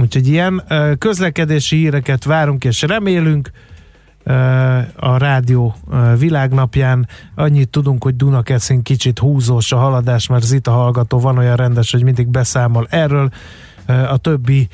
[0.00, 0.62] úgyhogy ilyen
[0.98, 3.50] közlekedési híreket várunk és remélünk
[4.96, 5.74] a rádió
[6.18, 7.08] világnapján.
[7.34, 12.02] Annyit tudunk, hogy Dunakeszin kicsit húzós a haladás, mert Zita hallgató van olyan rendes, hogy
[12.02, 13.30] mindig beszámol erről.
[13.86, 14.68] A többi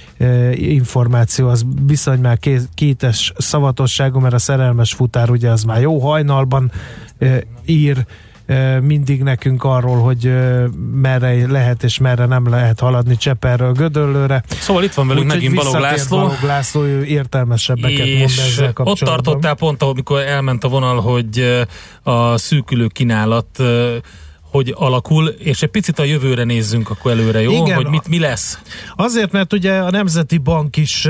[0.53, 5.99] információ az bizony már ké- kétes szavatosságú, mert a szerelmes futár ugye az már jó
[5.99, 6.73] hajnalban
[7.67, 8.07] ír
[8.81, 10.33] mindig nekünk arról, hogy
[10.93, 14.43] merre lehet és merre nem lehet haladni Cseperről Gödöllőre.
[14.61, 16.17] Szóval itt van velünk Úgyhogy megint Balog László.
[16.17, 21.65] Balog László, ő értelmesebbeket mond és ezzel ott tartottál pont, amikor elment a vonal, hogy
[22.03, 23.63] a szűkülő kínálat
[24.59, 27.53] hogy alakul, és egy picit a jövőre nézzünk akkor előre, jó?
[27.53, 27.77] Igen.
[27.77, 28.59] hogy mit, mi lesz?
[28.97, 31.09] Azért, mert ugye a Nemzeti Bank is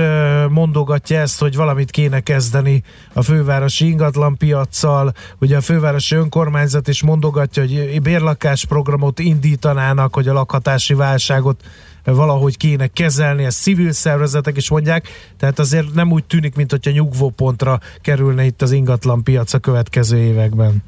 [0.50, 5.12] mondogatja ezt, hogy valamit kéne kezdeni a fővárosi ingatlanpiacsal.
[5.40, 11.62] Ugye a fővárosi önkormányzat is mondogatja, hogy bérlakásprogramot indítanának, hogy a lakhatási válságot
[12.04, 16.90] valahogy kéne kezelni, ezt civil szervezetek is mondják, tehát azért nem úgy tűnik, mint hogyha
[16.90, 20.82] nyugvópontra kerülne itt az ingatlanpiac a következő években.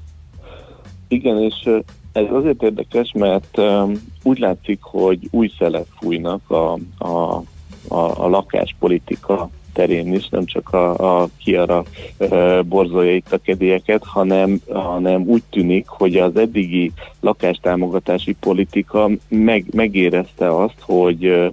[1.08, 1.68] Igen, és
[2.12, 3.92] ez azért érdekes, mert um,
[4.22, 7.42] úgy látszik, hogy új szelek fújnak a, a,
[7.88, 11.84] a, a lakáspolitika terén is, nem csak a, a kiara
[12.18, 19.64] uh, borzolja itt a kedélyeket, hanem, hanem úgy tűnik, hogy az eddigi lakástámogatási politika meg,
[19.70, 21.50] megérezte azt, hogy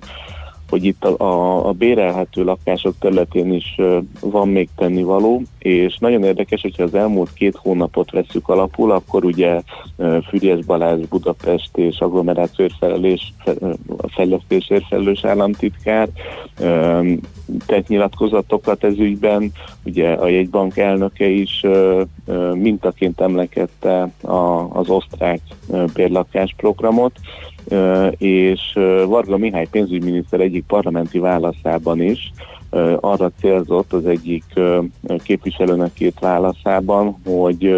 [0.70, 3.76] hogy itt a, a, a bérelhető lakások területén is
[4.20, 9.62] van még tennivaló, és nagyon érdekes, hogyha az elmúlt két hónapot veszük alapul, akkor ugye
[9.98, 13.34] ö, Füriás Balázs Budapest és agglomeráció felelés,
[14.08, 16.10] fejlesztésért felelős államtitkár
[17.66, 19.52] tett nyilatkozatokat ez ügyben,
[19.86, 21.64] ugye a jegybank elnöke is
[22.54, 27.57] mintaként emlekette a, az osztrák ö, bérlakásprogramot, Ö,
[28.18, 28.74] és
[29.06, 32.32] Varga Mihály pénzügyminiszter egyik parlamenti válaszában is
[33.00, 34.44] arra célzott az egyik
[35.24, 37.76] képviselőnek írt válaszában, hogy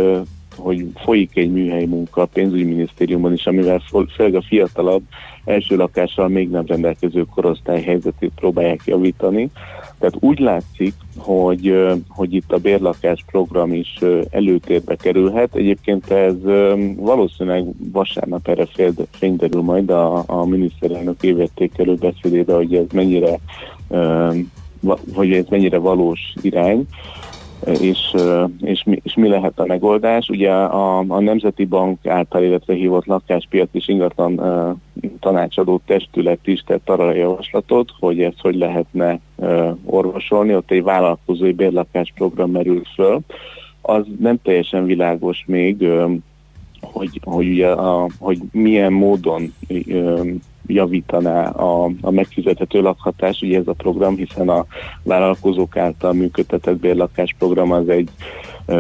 [0.59, 3.81] hogy folyik egy műhelyi munka a pénzügyminisztériumban is, amivel
[4.15, 5.01] főleg a fiatalabb
[5.45, 9.49] első lakással még nem rendelkező korosztály helyzetét próbálják javítani.
[9.99, 13.97] Tehát úgy látszik, hogy, hogy itt a bérlakás program is
[14.29, 15.55] előtérbe kerülhet.
[15.55, 16.35] Egyébként ez
[16.95, 18.67] valószínűleg vasárnap erre
[19.11, 23.39] fényderül majd a, a miniszterelnök évértékelő beszédébe, hogy ez mennyire
[25.13, 26.87] hogy ez mennyire valós irány
[27.65, 28.15] és,
[28.61, 30.29] és, mi, és mi lehet a megoldás.
[30.29, 34.41] Ugye a, a Nemzeti Bank által, illetve hívott lakáspiac és ingatlan
[35.19, 39.19] tanácsadó testület is tett arra a javaslatot, hogy ezt hogy lehetne
[39.85, 40.55] orvosolni.
[40.55, 43.19] Ott egy vállalkozói bérlakásprogram merül föl.
[43.81, 45.87] Az nem teljesen világos még,
[46.81, 49.53] hogy, hogy, ugye a, hogy milyen módon
[50.65, 54.65] javítaná a, a megfizethető lakhatás, ugye ez a program, hiszen a
[55.03, 58.09] vállalkozók által működtetett bérlakásprogram az egy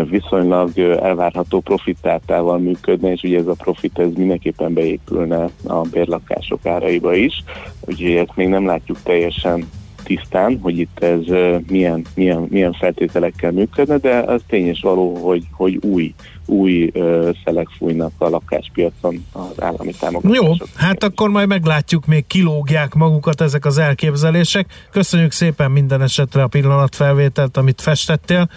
[0.09, 7.15] viszonylag elvárható profittátával működne, és ugye ez a profit ez mindenképpen beépülne a bérlakások áraiba
[7.15, 7.43] is,
[7.79, 9.69] úgyhogy ezt még nem látjuk teljesen
[10.03, 11.21] tisztán, hogy itt ez
[11.67, 16.13] milyen, milyen, milyen feltételekkel működne, de az tényes való, hogy, hogy új,
[16.49, 20.45] új ö, szelek fújnak a lakáspiacon az állami támogatások.
[20.45, 24.87] Jó, hát akkor majd meglátjuk, még kilógják magukat ezek az elképzelések.
[24.91, 28.49] Köszönjük szépen minden esetre a pillanatfelvételt, amit festettél,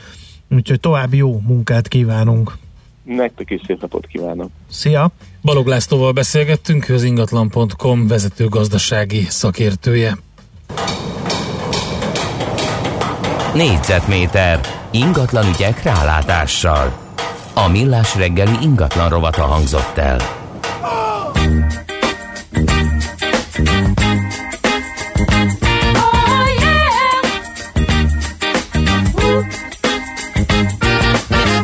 [0.50, 2.52] úgyhogy további jó munkát kívánunk.
[3.04, 4.50] Nektek is szép napot kívánok.
[4.70, 5.10] Szia!
[5.42, 10.16] Balog Lászlóval beszélgettünk, ő az ingatlan.com vezető gazdasági szakértője.
[13.54, 14.60] Négyzetméter
[14.90, 17.11] ingatlan ügyek rálátással.
[17.54, 20.18] A millás reggeli ingatlan rovata hangzott el.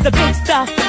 [0.02, 0.87] the big stuff.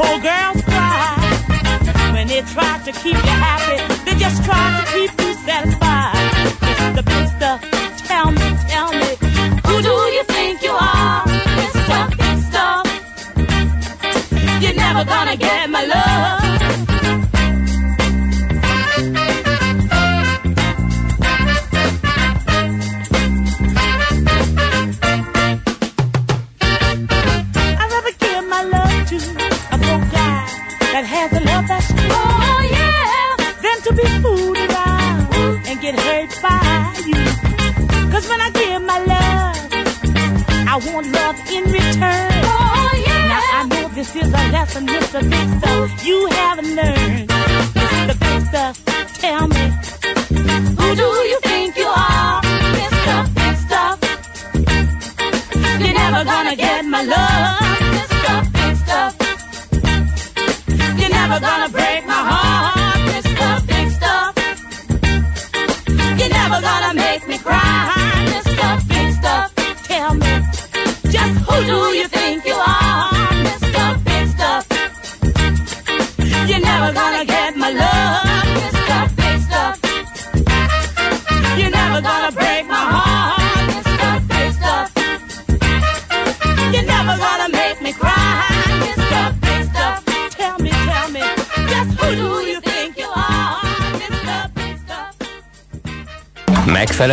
[0.00, 1.16] Poor girls cry.
[2.12, 4.89] When they try to keep you happy, they just try to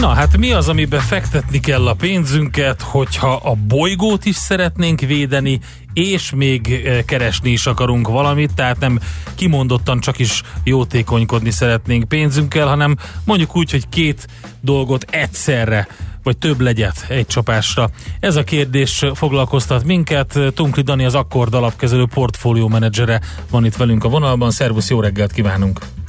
[0.00, 5.60] Na hát mi az, amiben fektetni kell a pénzünket, hogyha a bolygót is szeretnénk védeni,
[5.92, 8.98] és még eh, keresni is akarunk valamit, tehát nem
[9.34, 14.26] kimondottan csak is jótékonykodni szeretnénk pénzünkkel, hanem mondjuk úgy, hogy két
[14.60, 15.88] dolgot egyszerre
[16.22, 17.90] vagy több legyet egy csapásra.
[18.20, 20.38] Ez a kérdés foglalkoztat minket.
[20.54, 23.20] Tunkli Dani az Akkord alapkezelő portfólió menedzsere
[23.50, 24.50] van itt velünk a vonalban.
[24.50, 25.99] Szervusz, jó reggelt kívánunk!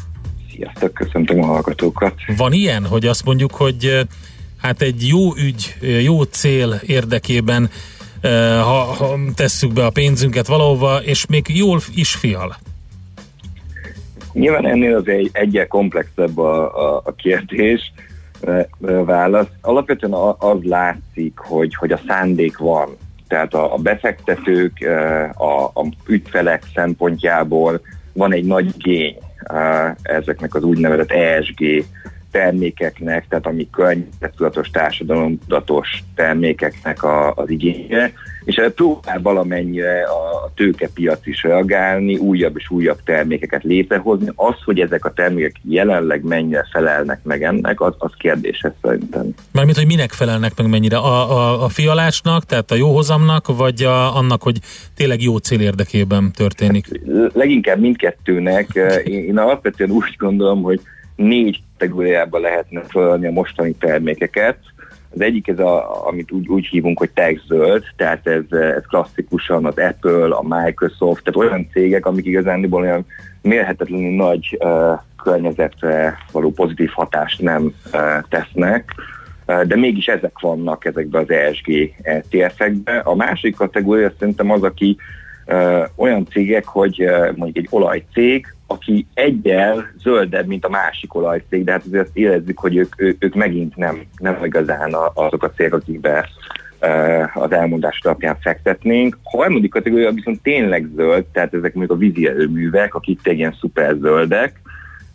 [0.61, 2.13] Sziasztok, köszöntöm a hallgatókat.
[2.38, 4.07] Van ilyen, hogy azt mondjuk, hogy
[4.57, 7.69] hát egy jó ügy, jó cél érdekében
[8.61, 12.55] ha, ha tesszük be a pénzünket valahova, és még jól is fial.
[14.33, 17.93] Nyilván ennél az egy, egyel komplexebb a, a, a kérdés,
[19.05, 19.49] válasz.
[19.61, 22.97] Alapvetően az látszik, hogy, hogy a szándék van.
[23.27, 24.73] Tehát a, a befektetők,
[25.33, 27.81] a, a ügyfelek szempontjából
[28.13, 29.30] van egy nagy igény e,
[30.01, 31.85] ezeknek az úgynevezett ESG
[32.31, 38.13] termékeknek, tehát ami környezettudatos, társadalomtudatos termékeknek a, az igénye,
[38.45, 44.31] és próbál valamennyire a tőkepiac is reagálni, újabb és újabb termékeket létrehozni.
[44.35, 49.30] Az, hogy ezek a termékek jelenleg mennyire felelnek meg ennek, az, az kérdéses szerintem.
[49.51, 50.97] Mármint, hogy minek felelnek meg mennyire?
[50.97, 54.59] A, a, a fialásnak, tehát a jóhozamnak, vagy a, annak, hogy
[54.95, 56.88] tényleg jó cél érdekében történik?
[57.34, 58.68] Leginkább mindkettőnek.
[59.03, 60.80] Én, én alapvetően úgy gondolom, hogy
[61.15, 64.57] négy kategóriába lehetne sorolni a mostani termékeket.
[65.13, 69.65] Az egyik ez, a, amit úgy, úgy hívunk, hogy tech zöld, tehát ez, ez klasszikusan
[69.65, 73.05] az Apple, a Microsoft, tehát olyan cégek, amik igazándiból olyan
[73.41, 77.63] mérhetetlenül nagy uh, környezetre való pozitív hatást nem
[77.93, 78.93] uh, tesznek,
[79.47, 82.97] uh, de mégis ezek vannak ezekbe az ESG ETF-ekbe.
[82.97, 84.97] A másik kategória szerintem az, aki
[85.47, 91.64] uh, olyan cégek, hogy uh, mondjuk egy olajcég, aki egyel zöldebb, mint a másik olajcég,
[91.64, 95.43] de hát azért azt érezzük, hogy ők, ők, ők megint nem, nem igazán a- azok
[95.43, 96.30] a cégek, akikbe
[96.81, 99.18] uh, az elmondás alapján fektetnénk.
[99.23, 103.95] A harmadik kategória viszont tényleg zöld, tehát ezek mondjuk a vízi erőművek, akik tényleg szuper
[103.99, 104.61] zöldek.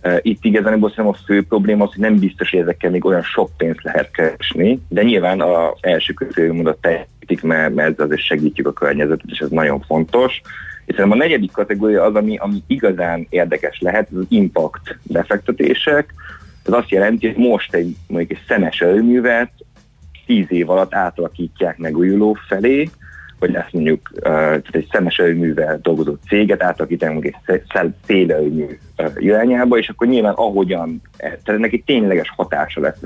[0.05, 3.23] Uh, itt igazából szerintem a fő probléma az, hogy nem biztos, hogy ezekkel még olyan
[3.23, 8.23] sok pénzt lehet keresni, de nyilván az első kötőjű mondat teljesítik, mert, mert ezzel azért
[8.23, 10.41] segítjük a környezetet, és ez nagyon fontos.
[10.87, 16.15] És szerintem a negyedik kategória az, ami, ami igazán érdekes lehet, az impact befektetések.
[16.65, 19.51] Ez azt jelenti, hogy most egy, mondjuk egy szemes erőművet
[20.27, 22.91] tíz év alatt átalakítják megújuló felé,
[23.39, 27.63] vagy ezt mondjuk tehát egy szemes erőművel dolgozó céget átalakítani mondjuk egy
[28.07, 28.79] szélerőmű
[29.17, 33.01] irányába, és akkor nyilván ahogyan, tehát neki tényleges hatása lesz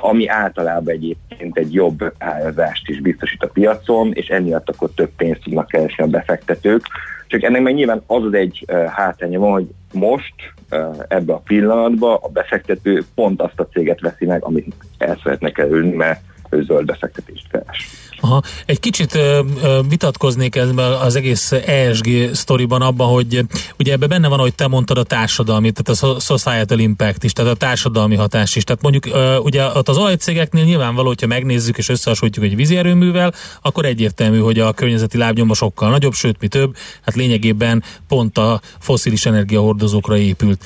[0.00, 5.42] ami általában egyébként egy jobb árazást is biztosít a piacon, és emiatt akkor több pénzt
[5.42, 6.82] tudnak keresni a befektetők.
[7.26, 10.34] Csak ennek meg nyilván az az egy uh, hátránya van, hogy most
[10.70, 15.50] uh, ebbe a pillanatban a befektető pont azt a céget veszi meg, amit el szeretne
[15.50, 16.20] kerülni, mert
[16.50, 18.07] ő zöld befektetést keres.
[18.20, 18.42] Aha.
[18.66, 23.44] Egy kicsit ö, ö, vitatkoznék ezben az egész ESG sztoriban abban, hogy
[23.78, 27.52] ugye ebben benne van, hogy te mondtad a társadalmi, tehát a societal impact is, tehát
[27.52, 28.64] a társadalmi hatás is.
[28.64, 29.06] Tehát mondjuk
[29.42, 34.58] ugye ott az olajcégeknél nyilvánvaló, hogyha megnézzük és összehasonlítjuk egy vízi erőművel, akkor egyértelmű, hogy
[34.58, 40.64] a környezeti lábnyoma sokkal nagyobb, sőt, mi több, hát lényegében pont a foszilis energiahordozókra épült.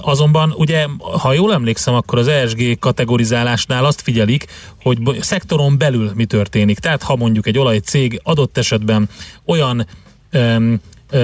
[0.00, 4.46] Azonban ugye, ha jól emlékszem, akkor az ESG kategorizálásnál azt figyelik,
[4.82, 6.78] hogy szektoron belül mi történik.
[6.84, 9.08] Tehát ha mondjuk egy olajcég adott esetben
[9.44, 9.86] olyan
[10.30, 10.74] ö,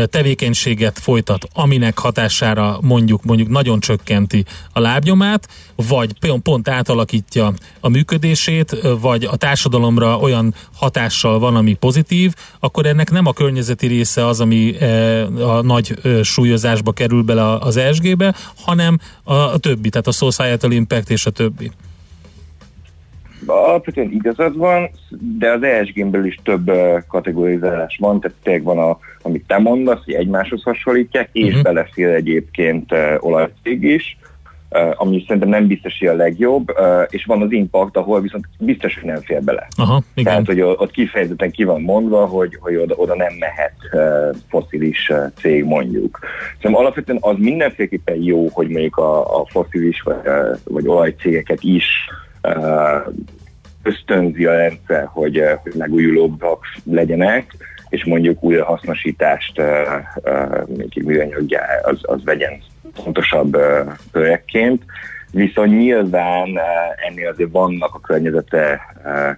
[0.07, 6.13] tevékenységet folytat, aminek hatására mondjuk mondjuk nagyon csökkenti a lábnyomát, vagy
[6.43, 13.27] pont, átalakítja a működését, vagy a társadalomra olyan hatással van, ami pozitív, akkor ennek nem
[13.27, 19.59] a környezeti része az, ami ö, a nagy súlyozásba kerül bele az ESG-be, hanem a
[19.59, 21.71] többi, tehát a societal impact és a többi.
[23.47, 24.91] Alapvetően igazad van,
[25.39, 26.71] de az ESG-n belül is több
[27.09, 31.49] kategorizálás van, tehát tényleg van, a, amit te mondasz, hogy egymáshoz hasonlítják, és Mhm.
[31.59, 31.63] uh-huh.
[31.63, 34.19] belefér egyébként olajcég is,
[34.95, 36.75] ami szerintem nem biztos, hogy a legjobb,
[37.09, 39.69] és van az impact, ahol viszont biztos, hogy nem fér bele.
[39.77, 40.33] Aha, igen.
[40.33, 43.75] Tehát, hogy ott kifejezetten ki van mondva, hogy, hogy oda, oda nem mehet
[44.49, 46.19] foszilis cég mondjuk.
[46.63, 50.17] Szóval alapvetően az mindenféleképpen jó, hogy mondjuk a, a foszilis vagy,
[50.65, 51.85] vagy olajcégeket is
[53.83, 57.55] ösztönzi a rendszer, hogy, hogy megújulóbbak legyenek,
[57.89, 59.67] és mondjuk újrahasznosítást uh,
[60.25, 62.63] uh, mondjuk műanyagjá az, az vegyen
[62.95, 63.57] fontosabb
[64.13, 64.85] projektként.
[65.33, 66.59] Viszont nyilván
[67.09, 68.81] ennél azért vannak a környezete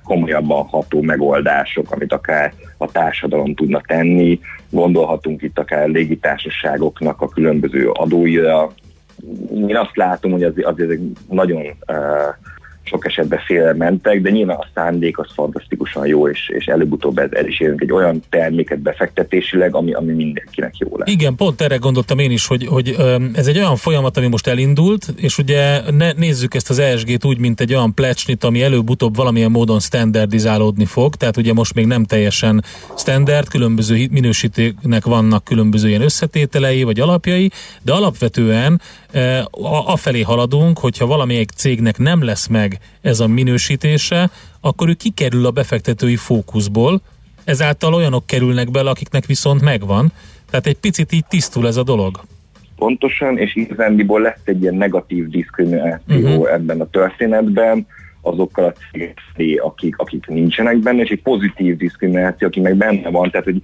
[0.04, 4.40] komolyabban ható megoldások, amit akár a társadalom tudna tenni.
[4.70, 8.72] Gondolhatunk itt akár légitársaságoknak a különböző adóira.
[9.50, 11.96] Én azt látom, hogy azért, azért nagyon uh,
[12.82, 17.46] sok esetben félre mentek, de nyilván a szándék az fantasztikusan jó, és, és előbb-utóbb el
[17.46, 21.08] is érünk egy olyan terméket befektetésileg, ami, ami mindenkinek jó lesz.
[21.10, 22.96] Igen, pont erre gondoltam én is, hogy, hogy
[23.34, 27.38] ez egy olyan folyamat, ami most elindult, és ugye ne, nézzük ezt az ESG-t úgy,
[27.38, 32.04] mint egy olyan plecsnit, ami előbb-utóbb valamilyen módon standardizálódni fog, tehát ugye most még nem
[32.04, 32.64] teljesen
[32.96, 37.50] standard, különböző minősítőknek vannak különböző ilyen összetételei vagy alapjai,
[37.82, 38.80] de alapvetően
[39.86, 44.30] afelé haladunk, hogyha valamelyik cégnek nem lesz meg ez a minősítése,
[44.60, 47.00] akkor ő kikerül a befektetői fókuszból,
[47.44, 50.12] ezáltal olyanok kerülnek bele, akiknek viszont megvan.
[50.50, 52.20] Tehát egy picit így tisztul ez a dolog.
[52.76, 56.52] Pontosan, és igazándiból lesz egy ilyen negatív diszkrimináció uh-huh.
[56.52, 57.86] ebben a történetben,
[58.20, 63.10] azokkal a cégek felé, akik, akik nincsenek benne, és egy pozitív diszkrimináció, aki meg benne
[63.10, 63.60] van, tehát hogy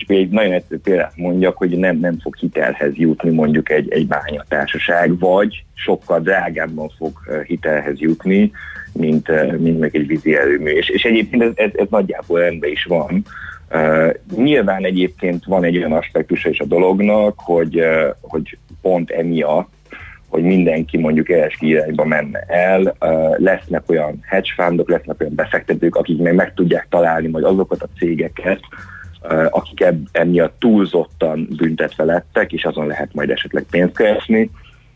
[0.00, 4.06] csak egy nagyon egyszerű példát mondjak, hogy nem, nem fog hitelhez jutni mondjuk egy, egy
[4.06, 8.50] bányatársaság, vagy sokkal drágábban fog hitelhez jutni,
[8.92, 10.70] mint, mint meg egy vízi erőmű.
[10.70, 13.24] És, és egyébként ez, ez, ez nagyjából rendben is van.
[13.72, 19.68] Uh, nyilván egyébként van egy olyan aspektusa is a dolognak, hogy, uh, hogy pont emiatt,
[20.28, 22.96] hogy mindenki mondjuk ESG irányba menne el,
[23.36, 27.88] lesznek olyan hedge fundok, lesznek olyan befektetők, akik meg meg tudják találni majd azokat a
[27.98, 28.60] cégeket,
[29.50, 34.50] akik eb- emiatt túlzottan büntetve lettek, és azon lehet majd esetleg pénzt keresni.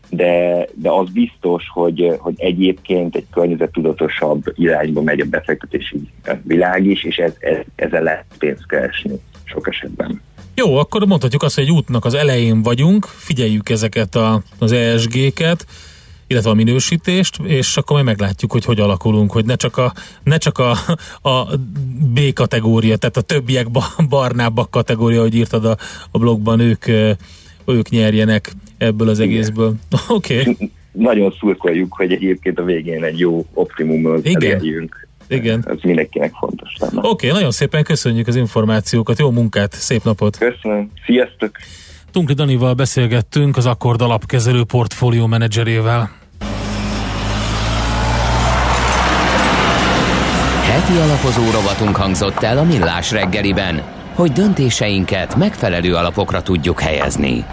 [0.09, 6.09] de, de az biztos, hogy, hogy egyébként egy környezettudatosabb irányba megy a befektetési
[6.43, 10.21] világ is, és ez, ez, ezzel lehet pénzt keresni sok esetben.
[10.55, 15.65] Jó, akkor mondhatjuk azt, hogy egy útnak az elején vagyunk, figyeljük ezeket a, az ESG-ket,
[16.27, 19.93] illetve a minősítést, és akkor majd meglátjuk, hogy hogy alakulunk, hogy ne csak a,
[20.23, 20.71] ne csak a,
[21.29, 21.55] a
[22.13, 25.77] B kategória, tehát a többiek ba- barnábbak kategória, hogy írtad a,
[26.11, 26.87] a blogban, ők,
[27.65, 29.73] ők nyerjenek ebből az egészből.
[30.07, 30.39] Oké.
[30.39, 30.71] Okay.
[30.91, 34.51] Nagyon szurkoljuk, hogy egyébként a végén egy jó optimumot Igen.
[34.51, 35.07] elérjünk.
[35.27, 35.65] Igen.
[35.67, 36.97] Ez mindenkinek fontos lenne.
[36.97, 40.37] Oké, okay, nagyon szépen köszönjük az információkat, jó munkát, szép napot!
[40.37, 41.57] Köszönöm, sziasztok!
[42.15, 46.11] Tunkli Danival beszélgettünk az Akkord alapkezelő portfólió menedzserével.
[50.63, 53.81] Heti alapozó rovatunk hangzott el a Millás reggeliben,
[54.13, 57.45] hogy döntéseinket megfelelő alapokra tudjuk helyezni.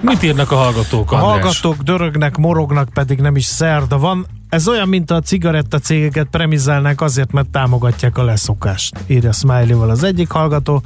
[0.00, 4.26] Mit írnak a hallgatók, A hallgatók dörögnek, morognak, pedig nem is szerda van.
[4.48, 8.96] Ez olyan, mint a cigaretta cégeket premizálnák azért, mert támogatják a leszokást.
[9.06, 10.82] Írja Smiley-val az egyik hallgató.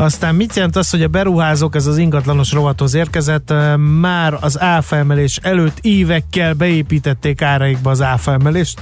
[0.00, 3.52] Aztán mit jelent az, hogy a beruházók, ez az ingatlanos rovathoz érkezett,
[4.00, 8.80] már az áfa emelés előtt évekkel beépítették áraikba az áfa emelést?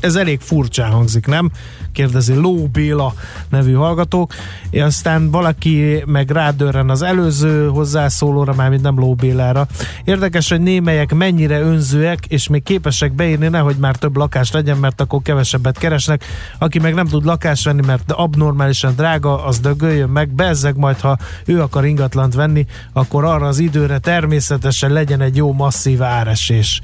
[0.00, 1.50] Ez elég furcsán hangzik, nem?
[1.92, 3.14] Kérdezi Ló Béla
[3.48, 4.34] nevű hallgatók.
[4.72, 9.66] Aztán valaki meg rádörren az előző hozzászólóra, mármint nem Ló Bélára.
[10.04, 15.00] Érdekes, hogy némelyek mennyire önzőek, és még képesek beírni, nehogy már több lakás legyen, mert
[15.00, 16.24] akkor kevesebbet keresnek.
[16.58, 21.18] Aki meg nem tud lakást venni, mert abnormálisan drága, az dögöljön meg, bezzeg majd, ha
[21.44, 26.80] ő akar ingatlant venni, akkor arra az időre természetesen legyen egy jó masszív áresés.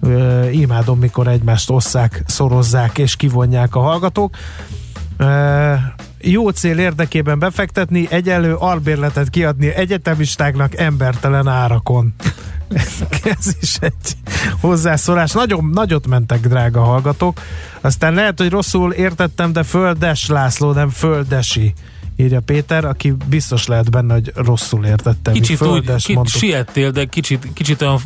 [0.00, 4.36] Ö, imádom, mikor egymást osszák, szorozzák és kivonják a hallgatók.
[6.20, 12.14] Jó cél érdekében befektetni, egyelő albérletet kiadni egyetemistáknak embertelen árakon.
[13.38, 14.16] Ez is egy
[14.60, 15.32] hozzászólás.
[15.32, 17.40] Nagyon nagyot mentek, drága hallgatók.
[17.80, 21.72] Aztán lehet, hogy rosszul értettem, de Földes László, nem Földesi
[22.16, 25.32] írja Péter, aki biztos lehet benne, hogy rosszul értettem.
[25.32, 26.40] Kicsit úgy, Földes kicsit mondtuk.
[26.40, 28.00] siettél, de kicsit, kicsit olyan,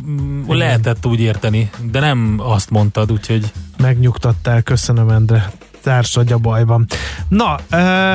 [0.47, 5.51] lehetett úgy érteni, de nem azt mondtad, úgyhogy Megnyugtattál, köszönöm Endre
[5.81, 6.85] társadja bajban.
[7.27, 7.59] Na,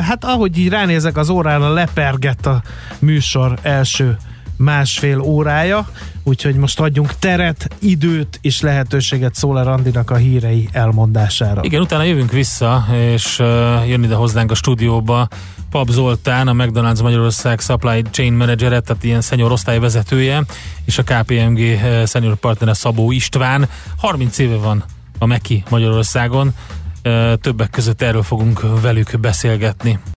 [0.01, 2.63] hát ahogy így ránézek az órára, lepergett a
[2.99, 4.17] műsor első
[4.57, 5.89] másfél órája,
[6.23, 11.61] úgyhogy most adjunk teret, időt és lehetőséget Szóler Andinak a hírei elmondására.
[11.63, 13.39] Igen, utána jövünk vissza, és
[13.87, 15.29] jön ide hozzánk a stúdióba
[15.71, 20.45] Pap Zoltán, a McDonald's Magyarország Supply Chain Manager, tehát ilyen senior osztályvezetője,
[20.85, 23.69] és a KPMG senior partnere Szabó István.
[23.97, 24.85] 30 éve van
[25.19, 26.55] a Meki Magyarországon,
[27.41, 29.99] többek között erről fogunk velük beszélgetni.